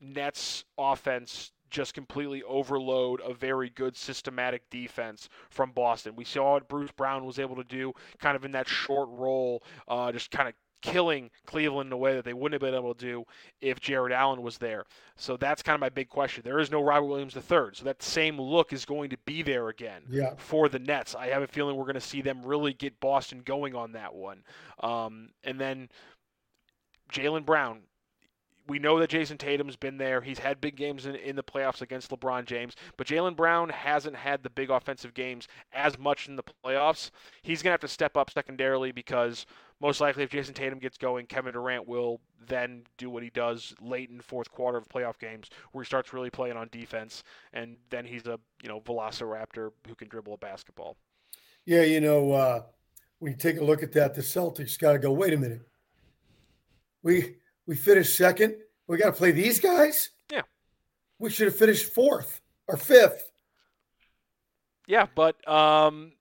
Nets 0.00 0.64
offense 0.76 1.52
just 1.72 1.94
completely 1.94 2.42
overload 2.44 3.20
a 3.24 3.34
very 3.34 3.70
good 3.70 3.96
systematic 3.96 4.68
defense 4.70 5.28
from 5.50 5.72
Boston. 5.72 6.14
We 6.14 6.24
saw 6.24 6.52
what 6.52 6.68
Bruce 6.68 6.92
Brown 6.92 7.24
was 7.24 7.38
able 7.38 7.56
to 7.56 7.64
do 7.64 7.92
kind 8.20 8.36
of 8.36 8.44
in 8.44 8.52
that 8.52 8.68
short 8.68 9.08
role, 9.10 9.62
uh, 9.88 10.12
just 10.12 10.30
kind 10.30 10.48
of 10.48 10.54
killing 10.82 11.30
Cleveland 11.46 11.88
in 11.88 11.92
a 11.92 11.96
way 11.96 12.14
that 12.14 12.24
they 12.24 12.34
wouldn't 12.34 12.60
have 12.60 12.68
been 12.68 12.78
able 12.78 12.94
to 12.94 13.00
do 13.00 13.24
if 13.60 13.80
Jarrett 13.80 14.12
Allen 14.12 14.42
was 14.42 14.58
there. 14.58 14.84
So 15.16 15.36
that's 15.36 15.62
kind 15.62 15.74
of 15.74 15.80
my 15.80 15.88
big 15.88 16.08
question. 16.08 16.42
There 16.44 16.58
is 16.58 16.70
no 16.70 16.82
Robert 16.82 17.06
Williams 17.06 17.36
III, 17.36 17.70
so 17.72 17.84
that 17.84 18.02
same 18.02 18.38
look 18.38 18.72
is 18.72 18.84
going 18.84 19.10
to 19.10 19.16
be 19.24 19.42
there 19.42 19.68
again 19.68 20.02
yeah. 20.10 20.34
for 20.36 20.68
the 20.68 20.78
Nets. 20.78 21.14
I 21.14 21.28
have 21.28 21.42
a 21.42 21.46
feeling 21.46 21.76
we're 21.76 21.84
going 21.84 21.94
to 21.94 22.00
see 22.00 22.20
them 22.20 22.44
really 22.44 22.74
get 22.74 23.00
Boston 23.00 23.42
going 23.44 23.74
on 23.74 23.92
that 23.92 24.14
one. 24.14 24.42
Um, 24.80 25.30
and 25.44 25.58
then 25.58 25.88
Jaylen 27.10 27.46
Brown, 27.46 27.82
we 28.68 28.78
know 28.78 28.98
that 28.98 29.10
Jayson 29.10 29.38
Tatum's 29.38 29.76
been 29.76 29.98
there. 29.98 30.20
He's 30.20 30.38
had 30.38 30.60
big 30.60 30.76
games 30.76 31.06
in, 31.06 31.16
in 31.16 31.36
the 31.36 31.42
playoffs 31.42 31.82
against 31.82 32.10
LeBron 32.10 32.44
James, 32.44 32.74
but 32.96 33.06
Jaylen 33.06 33.36
Brown 33.36 33.68
hasn't 33.68 34.16
had 34.16 34.42
the 34.42 34.50
big 34.50 34.70
offensive 34.70 35.14
games 35.14 35.48
as 35.72 35.98
much 35.98 36.28
in 36.28 36.36
the 36.36 36.44
playoffs. 36.64 37.10
He's 37.42 37.62
going 37.62 37.70
to 37.70 37.74
have 37.74 37.80
to 37.80 37.88
step 37.88 38.16
up 38.16 38.30
secondarily 38.30 38.92
because 38.92 39.46
most 39.80 40.00
likely 40.00 40.22
if 40.22 40.30
Jayson 40.30 40.54
Tatum 40.54 40.78
gets 40.78 40.96
going, 40.96 41.26
Kevin 41.26 41.52
Durant 41.52 41.88
will 41.88 42.20
then 42.46 42.82
do 42.98 43.10
what 43.10 43.22
he 43.22 43.30
does 43.30 43.74
late 43.80 44.10
in 44.10 44.20
fourth 44.20 44.50
quarter 44.50 44.78
of 44.78 44.88
playoff 44.88 45.18
games 45.18 45.50
where 45.72 45.82
he 45.82 45.86
starts 45.86 46.12
really 46.12 46.30
playing 46.30 46.56
on 46.56 46.68
defense, 46.70 47.24
and 47.52 47.76
then 47.90 48.04
he's 48.04 48.26
a 48.26 48.38
you 48.62 48.68
know 48.68 48.80
velociraptor 48.80 49.70
who 49.88 49.94
can 49.94 50.08
dribble 50.08 50.34
a 50.34 50.38
basketball. 50.38 50.96
Yeah, 51.64 51.82
you 51.82 52.00
know, 52.00 52.32
uh, 52.32 52.62
when 53.18 53.32
you 53.32 53.38
take 53.38 53.58
a 53.58 53.64
look 53.64 53.82
at 53.82 53.92
that, 53.92 54.14
the 54.14 54.20
Celtics 54.20 54.78
got 54.78 54.92
to 54.92 54.98
go, 54.98 55.12
wait 55.12 55.32
a 55.32 55.36
minute. 55.36 55.62
We 57.02 57.36
we 57.72 57.76
finished 57.76 58.16
second. 58.16 58.54
We 58.86 58.98
got 58.98 59.06
to 59.06 59.12
play 59.12 59.32
these 59.32 59.58
guys. 59.58 60.10
Yeah. 60.30 60.42
We 61.18 61.30
should 61.30 61.46
have 61.46 61.56
finished 61.56 61.86
fourth 61.86 62.42
or 62.68 62.76
fifth. 62.76 63.30
Yeah, 64.86 65.06
but 65.14 65.36
um, 65.48 66.12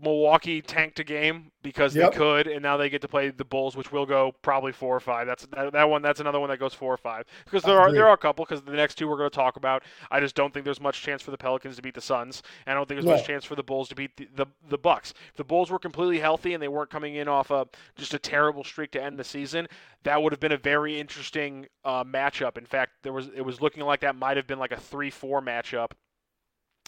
Milwaukee 0.00 0.62
tanked 0.62 1.00
a 1.00 1.04
game 1.04 1.50
because 1.62 1.94
yep. 1.94 2.12
they 2.12 2.18
could, 2.18 2.46
and 2.46 2.62
now 2.62 2.76
they 2.76 2.88
get 2.88 3.02
to 3.02 3.08
play 3.08 3.30
the 3.30 3.44
Bulls, 3.44 3.76
which 3.76 3.90
will 3.90 4.06
go 4.06 4.32
probably 4.42 4.72
four 4.72 4.94
or 4.94 5.00
five. 5.00 5.26
That's 5.26 5.46
that, 5.46 5.72
that 5.72 5.90
one. 5.90 6.02
That's 6.02 6.20
another 6.20 6.38
one 6.38 6.50
that 6.50 6.58
goes 6.58 6.72
four 6.72 6.92
or 6.92 6.96
five 6.96 7.24
because 7.44 7.62
there 7.62 7.80
are 7.80 7.92
there 7.92 8.06
are 8.06 8.14
a 8.14 8.18
couple 8.18 8.44
because 8.44 8.62
the 8.62 8.72
next 8.72 8.94
two 8.94 9.08
we're 9.08 9.16
going 9.16 9.30
to 9.30 9.34
talk 9.34 9.56
about. 9.56 9.82
I 10.10 10.20
just 10.20 10.34
don't 10.34 10.52
think 10.54 10.64
there's 10.64 10.80
much 10.80 11.02
chance 11.02 11.20
for 11.22 11.30
the 11.30 11.38
Pelicans 11.38 11.76
to 11.76 11.82
beat 11.82 11.94
the 11.94 12.00
Suns. 12.00 12.42
And 12.66 12.72
I 12.72 12.76
don't 12.76 12.86
think 12.88 12.96
there's 12.96 13.06
no. 13.06 13.16
much 13.16 13.26
chance 13.26 13.44
for 13.44 13.56
the 13.56 13.62
Bulls 13.62 13.88
to 13.88 13.94
beat 13.94 14.16
the, 14.16 14.28
the 14.34 14.46
the 14.68 14.78
Bucks. 14.78 15.14
If 15.30 15.36
the 15.36 15.44
Bulls 15.44 15.70
were 15.70 15.78
completely 15.78 16.20
healthy 16.20 16.54
and 16.54 16.62
they 16.62 16.68
weren't 16.68 16.90
coming 16.90 17.16
in 17.16 17.26
off 17.26 17.50
a 17.50 17.66
just 17.96 18.14
a 18.14 18.18
terrible 18.18 18.64
streak 18.64 18.92
to 18.92 19.02
end 19.02 19.18
the 19.18 19.24
season, 19.24 19.66
that 20.04 20.22
would 20.22 20.32
have 20.32 20.40
been 20.40 20.52
a 20.52 20.58
very 20.58 20.98
interesting 20.98 21.66
uh, 21.84 22.04
matchup. 22.04 22.56
In 22.56 22.66
fact, 22.66 22.92
there 23.02 23.12
was 23.12 23.28
it 23.34 23.42
was 23.42 23.60
looking 23.60 23.84
like 23.84 24.00
that 24.00 24.16
might 24.16 24.36
have 24.36 24.46
been 24.46 24.58
like 24.58 24.72
a 24.72 24.80
three 24.80 25.10
four 25.10 25.42
matchup. 25.42 25.90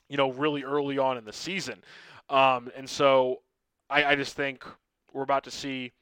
You 0.08 0.16
know, 0.16 0.32
really 0.32 0.64
early 0.64 0.98
on 0.98 1.18
in 1.18 1.24
the 1.24 1.32
season. 1.32 1.84
Um, 2.30 2.70
and 2.76 2.88
so 2.88 3.40
I, 3.90 4.04
I 4.04 4.14
just 4.14 4.34
think 4.34 4.64
we're 5.12 5.22
about 5.22 5.44
to 5.44 5.50
see 5.50 5.92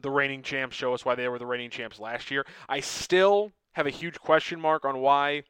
the 0.00 0.10
reigning 0.10 0.42
champs 0.42 0.76
show 0.76 0.94
us 0.94 1.04
why 1.04 1.14
they 1.14 1.28
were 1.28 1.38
the 1.38 1.46
reigning 1.46 1.70
champs 1.70 1.98
last 1.98 2.30
year. 2.30 2.46
I 2.68 2.80
still 2.80 3.52
have 3.72 3.86
a 3.86 3.90
huge 3.90 4.18
question 4.18 4.60
mark 4.60 4.84
on 4.84 4.98
why 4.98 5.44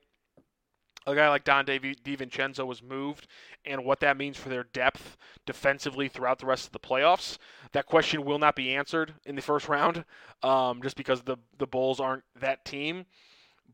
a 1.06 1.14
guy 1.14 1.28
like 1.28 1.44
Donte 1.44 1.96
DiVincenzo 2.04 2.64
was 2.64 2.82
moved 2.82 3.26
and 3.64 3.84
what 3.84 4.00
that 4.00 4.16
means 4.16 4.36
for 4.36 4.48
their 4.48 4.64
depth 4.64 5.16
defensively 5.46 6.08
throughout 6.08 6.38
the 6.38 6.46
rest 6.46 6.66
of 6.66 6.72
the 6.72 6.78
playoffs. 6.78 7.38
That 7.72 7.86
question 7.86 8.24
will 8.24 8.38
not 8.38 8.54
be 8.54 8.74
answered 8.74 9.14
in 9.24 9.34
the 9.34 9.42
first 9.42 9.68
round 9.68 10.04
um, 10.42 10.80
just 10.82 10.96
because 10.96 11.22
the, 11.22 11.38
the 11.58 11.66
Bulls 11.66 11.98
aren't 11.98 12.24
that 12.40 12.64
team 12.64 13.06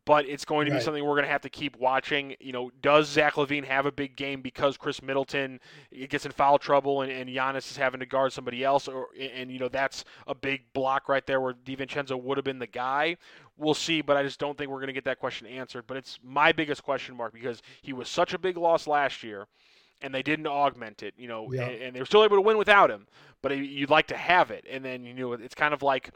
but 0.09 0.27
it's 0.27 0.47
going 0.47 0.65
to 0.65 0.73
be 0.73 0.81
something 0.81 1.05
we're 1.05 1.17
going 1.17 1.27
to 1.27 1.31
have 1.31 1.43
to 1.43 1.51
keep 1.51 1.77
watching. 1.77 2.35
You 2.41 2.51
know, 2.51 2.71
does 2.81 3.09
Zach 3.09 3.35
LaVine 3.35 3.65
have 3.65 3.85
a 3.85 3.93
big 3.93 4.17
game 4.17 4.41
because 4.41 4.79
Khris 4.79 5.03
Middleton 5.03 5.61
gets 6.09 6.25
in 6.25 6.33
foul 6.33 6.59
trouble 6.59 7.03
and, 7.03 7.13
and 7.13 7.29
Giannis 7.29 7.71
is 7.71 7.77
having 7.77 8.01
to 8.01 8.07
guard 8.07 8.33
somebody 8.33 8.65
else, 8.65 8.89
or 8.89 9.09
and 9.21 9.53
you 9.53 9.59
know 9.59 9.69
that's 9.69 10.07
a 10.27 10.35
big 10.35 10.63
block 10.73 11.11
right 11.11 11.27
there 11.27 11.43
where 11.43 11.53
DiVincenzo 11.53 12.19
would 12.23 12.39
have 12.39 12.45
been 12.47 12.59
the 12.59 12.67
guy. 12.67 13.19
We'll 13.59 13.75
see, 13.75 14.01
but 14.01 14.17
I 14.17 14.23
just 14.23 14.41
don't 14.41 14.57
think 14.57 14.71
we're 14.71 14.79
going 14.79 14.87
to 14.87 14.95
get 14.95 15.05
that 15.05 15.21
question 15.21 15.47
answered. 15.47 15.85
But 15.87 15.99
it's 15.99 16.19
my 16.25 16.53
biggest 16.53 16.83
question 16.83 17.15
mark 17.15 17.35
because 17.35 17.61
he 17.83 17.93
was 17.93 18.09
such 18.09 18.33
a 18.33 18.39
big 18.39 18.57
loss 18.57 18.87
last 18.87 19.23
year 19.23 19.47
and 20.01 20.15
they 20.15 20.23
didn't 20.23 20.47
augment 20.47 21.03
it, 21.03 21.13
you 21.19 21.29
know, 21.29 21.53
yeah. 21.53 21.65
and, 21.65 21.83
and, 21.83 21.97
they 21.97 22.01
were 22.01 22.07
still 22.07 22.23
able 22.23 22.37
to 22.37 22.41
win 22.41 22.57
without 22.57 22.89
him. 22.89 23.09
But 23.43 23.53
uh, 23.53 23.57
you'd 23.57 23.91
like 23.91 24.07
to 24.07 24.17
have 24.17 24.51
it, 24.51 24.65
and 24.71 24.83
then 24.83 25.05
you 25.05 25.13
know 25.13 25.33
it's 25.33 25.55
kind 25.55 25.75
of 25.75 25.83
like 25.83 26.13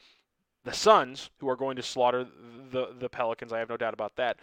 the 0.65 0.73
Suns, 0.73 1.31
who 1.39 1.49
are 1.49 1.57
going 1.57 1.77
to 1.77 1.83
slaughter 1.83 2.27
the 2.71 2.95
the 2.99 3.09
Pelicans. 3.09 3.53
I 3.53 3.59
have 3.59 3.69
no 3.69 3.77
doubt 3.77 3.95
about 3.95 4.17
that. 4.17 4.39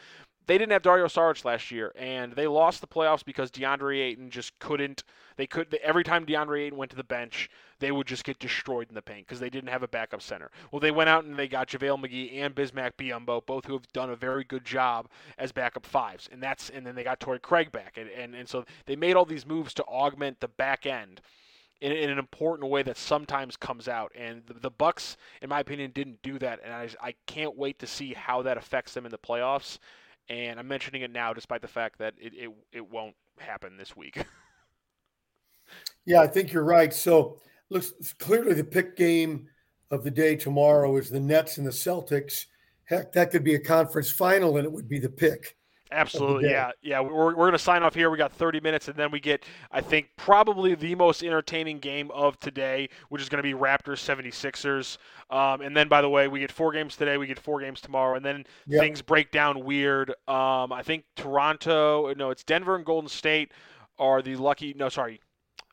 They 0.49 0.57
didn't 0.57 0.71
have 0.71 0.81
Dario 0.81 1.05
Saric 1.05 1.45
last 1.45 1.69
year, 1.69 1.91
and 1.95 2.33
they 2.33 2.47
lost 2.47 2.81
the 2.81 2.87
playoffs 2.87 3.23
because 3.23 3.51
DeAndre 3.51 3.99
Ayton 3.99 4.31
just 4.31 4.57
couldn't. 4.57 5.03
They 5.37 5.45
could 5.45 5.71
every 5.83 6.03
time 6.03 6.25
DeAndre 6.25 6.65
Ayton 6.65 6.77
went 6.77 6.89
to 6.89 6.97
the 6.97 7.03
bench, 7.03 7.51
they 7.77 7.91
would 7.91 8.07
just 8.07 8.23
get 8.23 8.39
destroyed 8.39 8.89
in 8.89 8.95
the 8.95 9.01
paint 9.01 9.27
because 9.27 9.39
they 9.39 9.51
didn't 9.51 9.69
have 9.69 9.83
a 9.83 9.87
backup 9.87 10.23
center. 10.23 10.49
Well, 10.71 10.79
they 10.79 10.89
went 10.89 11.07
out 11.07 11.23
and 11.23 11.37
they 11.37 11.47
got 11.47 11.67
JaVale 11.67 12.03
McGee 12.03 12.41
and 12.41 12.55
Bismack 12.55 12.93
Biyombo, 12.97 13.45
both 13.45 13.65
who 13.65 13.73
have 13.73 13.87
done 13.93 14.09
a 14.09 14.15
very 14.15 14.43
good 14.43 14.65
job 14.65 15.07
as 15.37 15.51
backup 15.51 15.85
fives, 15.85 16.27
and 16.31 16.41
that's 16.41 16.71
and 16.71 16.83
then 16.83 16.95
they 16.95 17.03
got 17.03 17.19
Torrey 17.19 17.39
Craig 17.39 17.71
back, 17.71 17.97
and, 17.97 18.09
and 18.09 18.33
and 18.33 18.49
so 18.49 18.65
they 18.87 18.95
made 18.95 19.15
all 19.15 19.25
these 19.25 19.45
moves 19.45 19.75
to 19.75 19.83
augment 19.83 20.39
the 20.39 20.47
back 20.47 20.87
end 20.87 21.21
in, 21.81 21.91
in, 21.91 22.09
an 22.09 22.19
important 22.19 22.69
way 22.69 22.83
that 22.83 22.97
sometimes 22.97 23.55
comes 23.55 23.87
out. 23.87 24.11
And 24.15 24.41
the, 24.45 24.53
the, 24.55 24.69
Bucks, 24.69 25.17
in 25.41 25.49
my 25.49 25.59
opinion, 25.59 25.91
didn't 25.91 26.21
do 26.21 26.39
that, 26.39 26.59
and 26.63 26.73
I, 26.73 26.89
I 27.01 27.13
can't 27.25 27.55
wait 27.55 27.79
to 27.79 27.87
see 27.87 28.13
how 28.13 28.41
that 28.43 28.57
affects 28.57 28.93
them 28.93 29.05
in 29.05 29.11
the 29.11 29.17
playoffs. 29.17 29.79
And 30.29 30.59
I'm 30.59 30.67
mentioning 30.67 31.01
it 31.01 31.11
now, 31.11 31.33
despite 31.33 31.61
the 31.61 31.67
fact 31.67 31.97
that 31.99 32.13
it 32.19 32.33
it, 32.35 32.51
it 32.71 32.91
won't 32.91 33.15
happen 33.39 33.77
this 33.77 33.95
week. 33.95 34.23
yeah, 36.05 36.21
I 36.21 36.27
think 36.27 36.51
you're 36.51 36.63
right. 36.63 36.93
So 36.93 37.39
looks 37.69 37.93
clearly 38.19 38.53
the 38.53 38.63
pick 38.63 38.95
game 38.95 39.47
of 39.91 40.03
the 40.03 40.11
day 40.11 40.35
tomorrow 40.35 40.97
is 40.97 41.09
the 41.09 41.19
Nets 41.19 41.57
and 41.57 41.65
the 41.65 41.71
Celtics. 41.71 42.45
Heck, 42.83 43.11
that 43.13 43.31
could 43.31 43.43
be 43.43 43.55
a 43.55 43.59
conference 43.59 44.09
final, 44.09 44.57
and 44.57 44.65
it 44.65 44.71
would 44.71 44.87
be 44.87 44.99
the 44.99 45.09
pick. 45.09 45.55
Absolutely, 45.91 46.49
yeah, 46.49 46.71
yeah. 46.81 46.99
We're, 46.99 47.27
we're 47.27 47.33
going 47.33 47.51
to 47.53 47.59
sign 47.59 47.81
off 47.81 47.95
here. 47.95 48.09
We 48.09 48.17
got 48.17 48.31
30 48.31 48.59
minutes, 48.59 48.87
and 48.87 48.97
then 48.97 49.09
we 49.09 49.19
get, 49.19 49.43
I 49.71 49.81
think, 49.81 50.09
probably 50.17 50.75
the 50.75 50.93
most 50.95 51.23
entertaining 51.23 51.79
game 51.79 52.11
of 52.11 52.39
today, 52.39 52.89
which 53.09 53.21
is 53.21 53.29
going 53.29 53.43
to 53.43 53.43
be 53.43 53.53
Raptors 53.53 53.97
76ers. 53.97 54.97
Um, 55.35 55.61
and 55.61 55.75
then, 55.75 55.87
by 55.87 56.01
the 56.01 56.09
way, 56.09 56.27
we 56.27 56.39
get 56.39 56.51
four 56.51 56.71
games 56.71 56.95
today, 56.95 57.17
we 57.17 57.25
get 57.25 57.39
four 57.39 57.59
games 57.59 57.81
tomorrow, 57.81 58.15
and 58.15 58.23
then 58.23 58.45
yep. 58.67 58.81
things 58.81 59.01
break 59.01 59.31
down 59.31 59.65
weird. 59.65 60.11
Um, 60.27 60.71
I 60.71 60.83
think 60.83 61.05
Toronto, 61.15 62.13
no, 62.13 62.29
it's 62.29 62.43
Denver 62.43 62.75
and 62.75 62.85
Golden 62.85 63.09
State 63.09 63.51
are 63.97 64.21
the 64.21 64.35
lucky. 64.35 64.75
No, 64.77 64.89
sorry, 64.89 65.19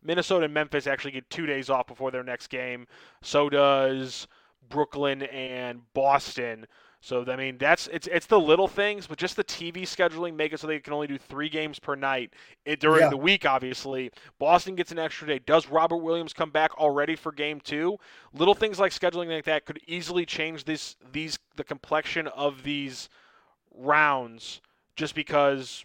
Minnesota 0.02 0.46
and 0.46 0.54
Memphis 0.54 0.86
actually 0.86 1.12
get 1.12 1.28
two 1.28 1.46
days 1.46 1.68
off 1.68 1.86
before 1.86 2.10
their 2.10 2.24
next 2.24 2.46
game. 2.46 2.86
So 3.22 3.50
does 3.50 4.26
Brooklyn 4.68 5.22
and 5.22 5.80
Boston. 5.94 6.66
So 7.06 7.24
I 7.28 7.36
mean, 7.36 7.56
that's 7.56 7.86
it's 7.92 8.08
it's 8.08 8.26
the 8.26 8.40
little 8.40 8.66
things, 8.66 9.06
but 9.06 9.16
just 9.16 9.36
the 9.36 9.44
TV 9.44 9.82
scheduling 9.82 10.34
make 10.34 10.52
it 10.52 10.58
so 10.58 10.66
they 10.66 10.80
can 10.80 10.92
only 10.92 11.06
do 11.06 11.16
three 11.16 11.48
games 11.48 11.78
per 11.78 11.94
night 11.94 12.32
it, 12.64 12.80
during 12.80 13.02
yeah. 13.02 13.10
the 13.10 13.16
week. 13.16 13.46
Obviously, 13.46 14.10
Boston 14.40 14.74
gets 14.74 14.90
an 14.90 14.98
extra 14.98 15.28
day. 15.28 15.38
Does 15.38 15.68
Robert 15.68 15.98
Williams 15.98 16.32
come 16.32 16.50
back 16.50 16.76
already 16.76 17.14
for 17.14 17.30
Game 17.30 17.60
Two? 17.60 17.96
Little 18.32 18.54
things 18.56 18.80
like 18.80 18.90
scheduling 18.90 19.32
like 19.32 19.44
that 19.44 19.66
could 19.66 19.78
easily 19.86 20.26
change 20.26 20.64
this 20.64 20.96
these 21.12 21.38
the 21.54 21.62
complexion 21.62 22.26
of 22.26 22.64
these 22.64 23.08
rounds, 23.72 24.60
just 24.96 25.14
because 25.14 25.84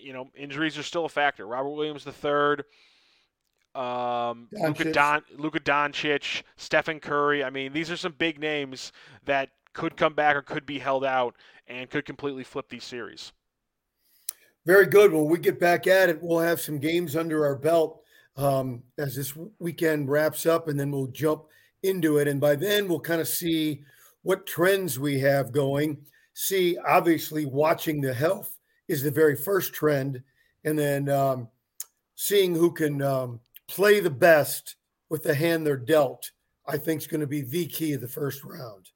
you 0.00 0.14
know 0.14 0.30
injuries 0.34 0.78
are 0.78 0.82
still 0.82 1.04
a 1.04 1.10
factor. 1.10 1.46
Robert 1.46 1.72
Williams 1.72 2.04
the 2.04 2.12
third. 2.12 2.64
Um, 3.74 4.48
Luka, 4.52 4.92
Don, 4.92 5.24
Luka 5.36 5.60
Doncic, 5.60 6.42
Stephen 6.56 7.00
Curry. 7.00 7.44
I 7.44 7.50
mean, 7.50 7.74
these 7.74 7.90
are 7.90 7.98
some 7.98 8.14
big 8.16 8.40
names 8.40 8.92
that 9.26 9.50
could 9.74 9.96
come 9.96 10.14
back 10.14 10.36
or 10.36 10.42
could 10.42 10.64
be 10.64 10.78
held 10.78 11.04
out 11.04 11.36
and 11.66 11.90
could 11.90 12.04
completely 12.04 12.44
flip 12.44 12.68
these 12.68 12.84
series. 12.84 13.32
Very 14.64 14.86
good. 14.86 15.12
When 15.12 15.28
we 15.28 15.38
get 15.38 15.60
back 15.60 15.86
at 15.86 16.08
it, 16.08 16.22
we'll 16.22 16.40
have 16.40 16.60
some 16.60 16.78
games 16.78 17.16
under 17.16 17.44
our 17.44 17.56
belt 17.56 18.02
um, 18.36 18.82
as 18.96 19.14
this 19.14 19.34
weekend 19.58 20.08
wraps 20.08 20.46
up, 20.46 20.68
and 20.68 20.80
then 20.80 20.90
we'll 20.90 21.08
jump 21.08 21.44
into 21.82 22.16
it. 22.16 22.28
And 22.28 22.40
by 22.40 22.56
then, 22.56 22.88
we'll 22.88 23.00
kind 23.00 23.20
of 23.20 23.28
see 23.28 23.82
what 24.22 24.46
trends 24.46 24.98
we 24.98 25.20
have 25.20 25.52
going. 25.52 25.98
See, 26.32 26.78
obviously, 26.78 27.44
watching 27.44 28.00
the 28.00 28.14
health 28.14 28.58
is 28.88 29.02
the 29.02 29.10
very 29.10 29.36
first 29.36 29.74
trend, 29.74 30.22
and 30.64 30.78
then 30.78 31.10
um, 31.10 31.48
seeing 32.14 32.54
who 32.54 32.72
can 32.72 33.02
um, 33.02 33.40
play 33.68 34.00
the 34.00 34.10
best 34.10 34.76
with 35.10 35.22
the 35.22 35.34
hand 35.34 35.66
they're 35.66 35.76
dealt. 35.76 36.30
I 36.66 36.78
think 36.78 37.02
is 37.02 37.06
going 37.06 37.20
to 37.20 37.26
be 37.26 37.42
the 37.42 37.66
key 37.66 37.92
of 37.92 38.00
the 38.00 38.08
first 38.08 38.42
round 38.42 38.88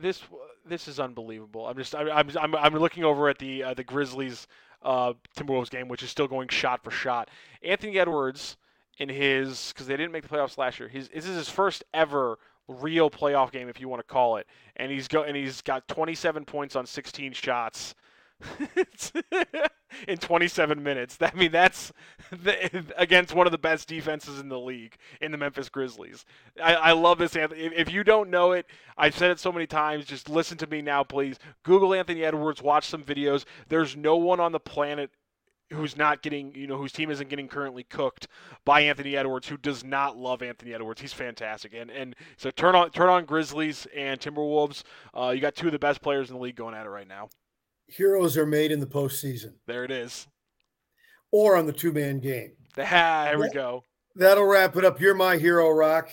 this 0.00 0.22
this 0.66 0.88
is 0.88 1.00
unbelievable. 1.00 1.66
I'm 1.66 1.76
just 1.76 1.94
I'm 1.94 2.30
I'm 2.36 2.54
I'm 2.54 2.74
looking 2.76 3.04
over 3.04 3.28
at 3.28 3.38
the 3.38 3.62
uh, 3.62 3.74
the 3.74 3.84
Grizzlies 3.84 4.46
uh, 4.82 5.14
Timberwolves 5.36 5.70
game, 5.70 5.88
which 5.88 6.02
is 6.02 6.10
still 6.10 6.28
going 6.28 6.48
shot 6.48 6.82
for 6.82 6.90
shot. 6.90 7.28
Anthony 7.62 7.98
Edwards 7.98 8.56
in 8.98 9.08
his 9.08 9.72
because 9.72 9.86
they 9.86 9.96
didn't 9.96 10.12
make 10.12 10.22
the 10.22 10.28
playoffs 10.28 10.58
last 10.58 10.78
year. 10.78 10.88
His 10.88 11.08
this 11.08 11.26
is 11.26 11.36
his 11.36 11.48
first 11.48 11.84
ever 11.94 12.38
real 12.68 13.10
playoff 13.10 13.50
game, 13.50 13.68
if 13.68 13.80
you 13.80 13.88
want 13.88 14.00
to 14.00 14.06
call 14.06 14.36
it, 14.36 14.46
and 14.76 14.90
he's 14.90 15.08
go 15.08 15.22
and 15.22 15.36
he's 15.36 15.60
got 15.62 15.86
27 15.88 16.44
points 16.44 16.76
on 16.76 16.86
16 16.86 17.32
shots. 17.32 17.94
in 20.08 20.18
27 20.18 20.82
minutes. 20.82 21.18
I 21.20 21.32
mean, 21.34 21.52
that's 21.52 21.92
the, 22.30 22.84
against 22.96 23.34
one 23.34 23.46
of 23.46 23.52
the 23.52 23.58
best 23.58 23.88
defenses 23.88 24.38
in 24.40 24.48
the 24.48 24.58
league 24.58 24.96
in 25.20 25.32
the 25.32 25.38
Memphis 25.38 25.68
Grizzlies. 25.68 26.24
I, 26.62 26.74
I 26.74 26.92
love 26.92 27.18
this, 27.18 27.36
Anthony. 27.36 27.70
If 27.76 27.92
you 27.92 28.04
don't 28.04 28.30
know 28.30 28.52
it, 28.52 28.66
I've 28.96 29.16
said 29.16 29.30
it 29.30 29.40
so 29.40 29.52
many 29.52 29.66
times. 29.66 30.04
Just 30.04 30.28
listen 30.28 30.58
to 30.58 30.66
me 30.66 30.82
now, 30.82 31.04
please. 31.04 31.38
Google 31.62 31.94
Anthony 31.94 32.24
Edwards, 32.24 32.62
watch 32.62 32.86
some 32.86 33.02
videos. 33.02 33.44
There's 33.68 33.96
no 33.96 34.16
one 34.16 34.40
on 34.40 34.52
the 34.52 34.60
planet 34.60 35.10
who's 35.72 35.96
not 35.96 36.20
getting, 36.20 36.52
you 36.54 36.66
know, 36.66 36.76
whose 36.76 36.92
team 36.92 37.12
isn't 37.12 37.28
getting 37.28 37.46
currently 37.46 37.84
cooked 37.84 38.26
by 38.64 38.80
Anthony 38.80 39.16
Edwards, 39.16 39.46
who 39.46 39.56
does 39.56 39.84
not 39.84 40.16
love 40.16 40.42
Anthony 40.42 40.74
Edwards. 40.74 41.00
He's 41.00 41.12
fantastic, 41.12 41.72
and 41.74 41.90
and 41.90 42.16
so 42.36 42.50
turn 42.50 42.74
on 42.74 42.90
turn 42.90 43.08
on 43.08 43.24
Grizzlies 43.24 43.86
and 43.94 44.18
Timberwolves. 44.18 44.82
Uh, 45.14 45.30
you 45.32 45.40
got 45.40 45.54
two 45.54 45.66
of 45.66 45.72
the 45.72 45.78
best 45.78 46.02
players 46.02 46.28
in 46.28 46.34
the 46.34 46.42
league 46.42 46.56
going 46.56 46.74
at 46.74 46.86
it 46.86 46.90
right 46.90 47.06
now 47.06 47.28
heroes 47.90 48.36
are 48.36 48.46
made 48.46 48.72
in 48.72 48.80
the 48.80 48.86
postseason. 48.86 49.54
There 49.66 49.84
it 49.84 49.90
is. 49.90 50.26
Or 51.32 51.56
on 51.56 51.66
the 51.66 51.72
two 51.72 51.92
man 51.92 52.20
game. 52.20 52.52
Ah, 52.78 53.24
there 53.24 53.38
we 53.38 53.50
go. 53.50 53.84
That'll 54.16 54.46
wrap 54.46 54.76
it 54.76 54.84
up. 54.84 55.00
You're 55.00 55.14
my 55.14 55.36
hero, 55.36 55.70
Rock. 55.70 56.10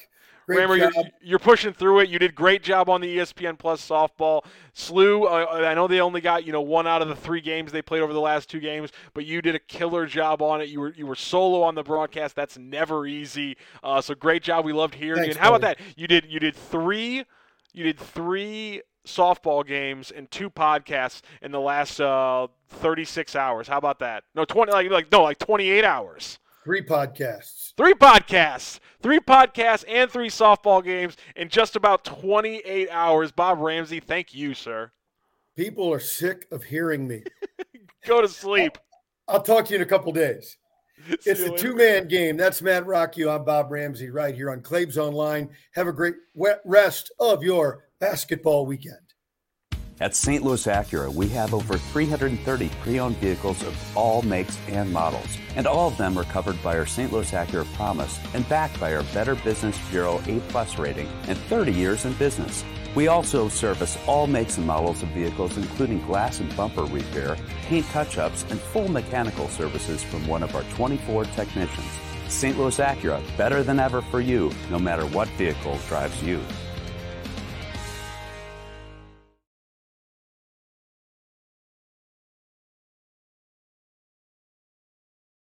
Great 0.47 0.59
Rammer, 0.59 0.75
you're, 0.77 0.91
you're, 1.21 1.39
pushing 1.39 1.73
through 1.73 1.99
it. 1.99 2.09
You 2.09 2.19
did 2.19 2.33
great 2.33 2.63
job 2.63 2.87
on 2.87 3.01
the 3.01 3.17
ESPN 3.17 3.59
Plus 3.59 3.85
softball. 3.85 4.45
Slew, 4.71 5.25
uh, 5.25 5.45
I 5.45 5.73
know 5.73 5.89
they 5.89 5.99
only 5.99 6.21
got 6.21 6.45
you 6.45 6.53
know 6.53 6.61
one 6.61 6.87
out 6.87 7.01
of 7.01 7.09
the 7.09 7.17
three 7.17 7.41
games 7.41 7.73
they 7.73 7.81
played 7.81 8.01
over 8.01 8.13
the 8.13 8.21
last 8.21 8.49
two 8.49 8.61
games, 8.61 8.91
but 9.13 9.25
you 9.25 9.41
did 9.41 9.55
a 9.55 9.59
killer 9.59 10.05
job 10.05 10.41
on 10.41 10.61
it. 10.61 10.69
You 10.69 10.79
were 10.79 10.93
you 10.93 11.05
were 11.05 11.15
solo 11.15 11.63
on 11.63 11.75
the 11.75 11.83
broadcast. 11.83 12.33
That's 12.33 12.57
never 12.57 13.05
easy. 13.05 13.57
Uh, 13.83 13.99
so 13.99 14.15
great 14.15 14.41
job. 14.41 14.63
We 14.63 14.71
loved 14.71 14.95
hearing 14.95 15.23
Thanks, 15.23 15.35
you. 15.35 15.37
And 15.37 15.39
how 15.39 15.51
buddy. 15.51 15.65
about 15.65 15.77
that? 15.79 15.97
You 15.97 16.07
did 16.07 16.25
you 16.29 16.39
did 16.39 16.55
three 16.55 17.25
you 17.73 17.83
did 17.83 17.99
three 17.99 18.81
softball 19.07 19.65
games 19.65 20.11
and 20.11 20.29
two 20.29 20.49
podcasts 20.49 21.21
in 21.41 21.51
the 21.51 21.59
last 21.59 21.99
uh, 21.99 22.47
36 22.69 23.35
hours. 23.35 23.67
How 23.67 23.77
about 23.77 23.99
that? 23.99 24.23
No, 24.35 24.45
20 24.45 24.71
like 24.71 24.89
like 24.89 25.11
no, 25.11 25.23
like 25.23 25.39
28 25.39 25.83
hours. 25.83 26.39
Three 26.63 26.83
podcasts. 26.83 27.73
Three 27.77 27.93
podcasts. 27.93 28.79
Three 29.01 29.19
podcasts 29.19 29.85
and 29.87 30.11
three 30.11 30.29
softball 30.29 30.83
games 30.83 31.15
in 31.35 31.47
just 31.47 31.77
about 31.77 32.03
28 32.03 32.89
hours. 32.91 33.31
Bob 33.31 33.59
Ramsey, 33.59 34.01
thank 34.01 34.35
you, 34.35 34.53
sir. 34.53 34.91
People 35.55 35.91
are 35.93 35.99
sick 35.99 36.45
of 36.51 36.65
hearing 36.65 37.07
me. 37.07 37.23
Go 38.05 38.21
to 38.21 38.27
sleep. 38.27 38.77
I'll, 39.27 39.35
I'll 39.37 39.41
talk 39.41 39.65
to 39.65 39.71
you 39.71 39.77
in 39.77 39.81
a 39.81 39.85
couple 39.85 40.11
days. 40.11 40.57
It's 41.25 41.41
a 41.41 41.55
two 41.55 41.75
man 41.75 42.07
game. 42.07 42.37
That's 42.37 42.61
Matt 42.61 42.85
Rocky. 42.87 43.25
I'm 43.27 43.45
Bob 43.45 43.71
Ramsey 43.71 44.09
right 44.09 44.33
here 44.33 44.49
on 44.49 44.61
Claibs 44.61 44.97
Online. 44.97 45.47
Have 45.73 45.87
a 45.87 45.93
great 45.93 46.15
rest 46.65 47.11
of 47.19 47.43
your 47.43 47.86
basketball 47.99 48.65
weekend. 48.65 48.97
At 49.99 50.15
St. 50.15 50.43
Louis 50.43 50.63
Acura, 50.67 51.11
we 51.11 51.27
have 51.29 51.55
over 51.55 51.75
330 51.75 52.69
pre 52.81 52.99
owned 52.99 53.17
vehicles 53.17 53.63
of 53.63 53.97
all 53.97 54.21
makes 54.21 54.55
and 54.67 54.93
models, 54.93 55.37
and 55.55 55.65
all 55.65 55.87
of 55.87 55.97
them 55.97 56.19
are 56.19 56.23
covered 56.25 56.61
by 56.61 56.77
our 56.77 56.85
St. 56.85 57.11
Louis 57.11 57.31
Acura 57.31 57.65
promise 57.73 58.19
and 58.35 58.47
backed 58.47 58.79
by 58.79 58.95
our 58.95 59.01
Better 59.05 59.33
Business 59.33 59.75
Bureau 59.89 60.21
A 60.27 60.39
Plus 60.49 60.77
rating 60.77 61.07
and 61.27 61.35
30 61.35 61.73
years 61.73 62.05
in 62.05 62.13
business. 62.13 62.63
We 62.93 63.07
also 63.07 63.49
service 63.49 63.97
all 64.05 64.27
makes 64.27 64.57
and 64.57 64.67
models 64.67 65.01
of 65.01 65.09
vehicles, 65.09 65.57
including 65.57 66.05
glass 66.05 66.39
and 66.39 66.55
bumper 66.55 66.83
repair, 66.83 67.35
paint 67.63 67.87
touch 67.87 68.19
ups, 68.19 68.45
and 68.51 68.59
full 68.59 68.87
mechanical 68.87 69.47
services 69.47 70.03
from 70.03 70.27
one 70.27 70.43
of 70.43 70.55
our 70.55 70.63
24 70.75 71.25
technicians. 71.25 71.89
St. 72.27 72.57
Louis 72.57 72.77
Acura, 72.77 73.19
better 73.35 73.63
than 73.63 73.79
ever 73.79 74.03
for 74.03 74.21
you, 74.21 74.51
no 74.69 74.77
matter 74.77 75.07
what 75.07 75.27
vehicle 75.29 75.79
drives 75.87 76.21
you. 76.21 76.39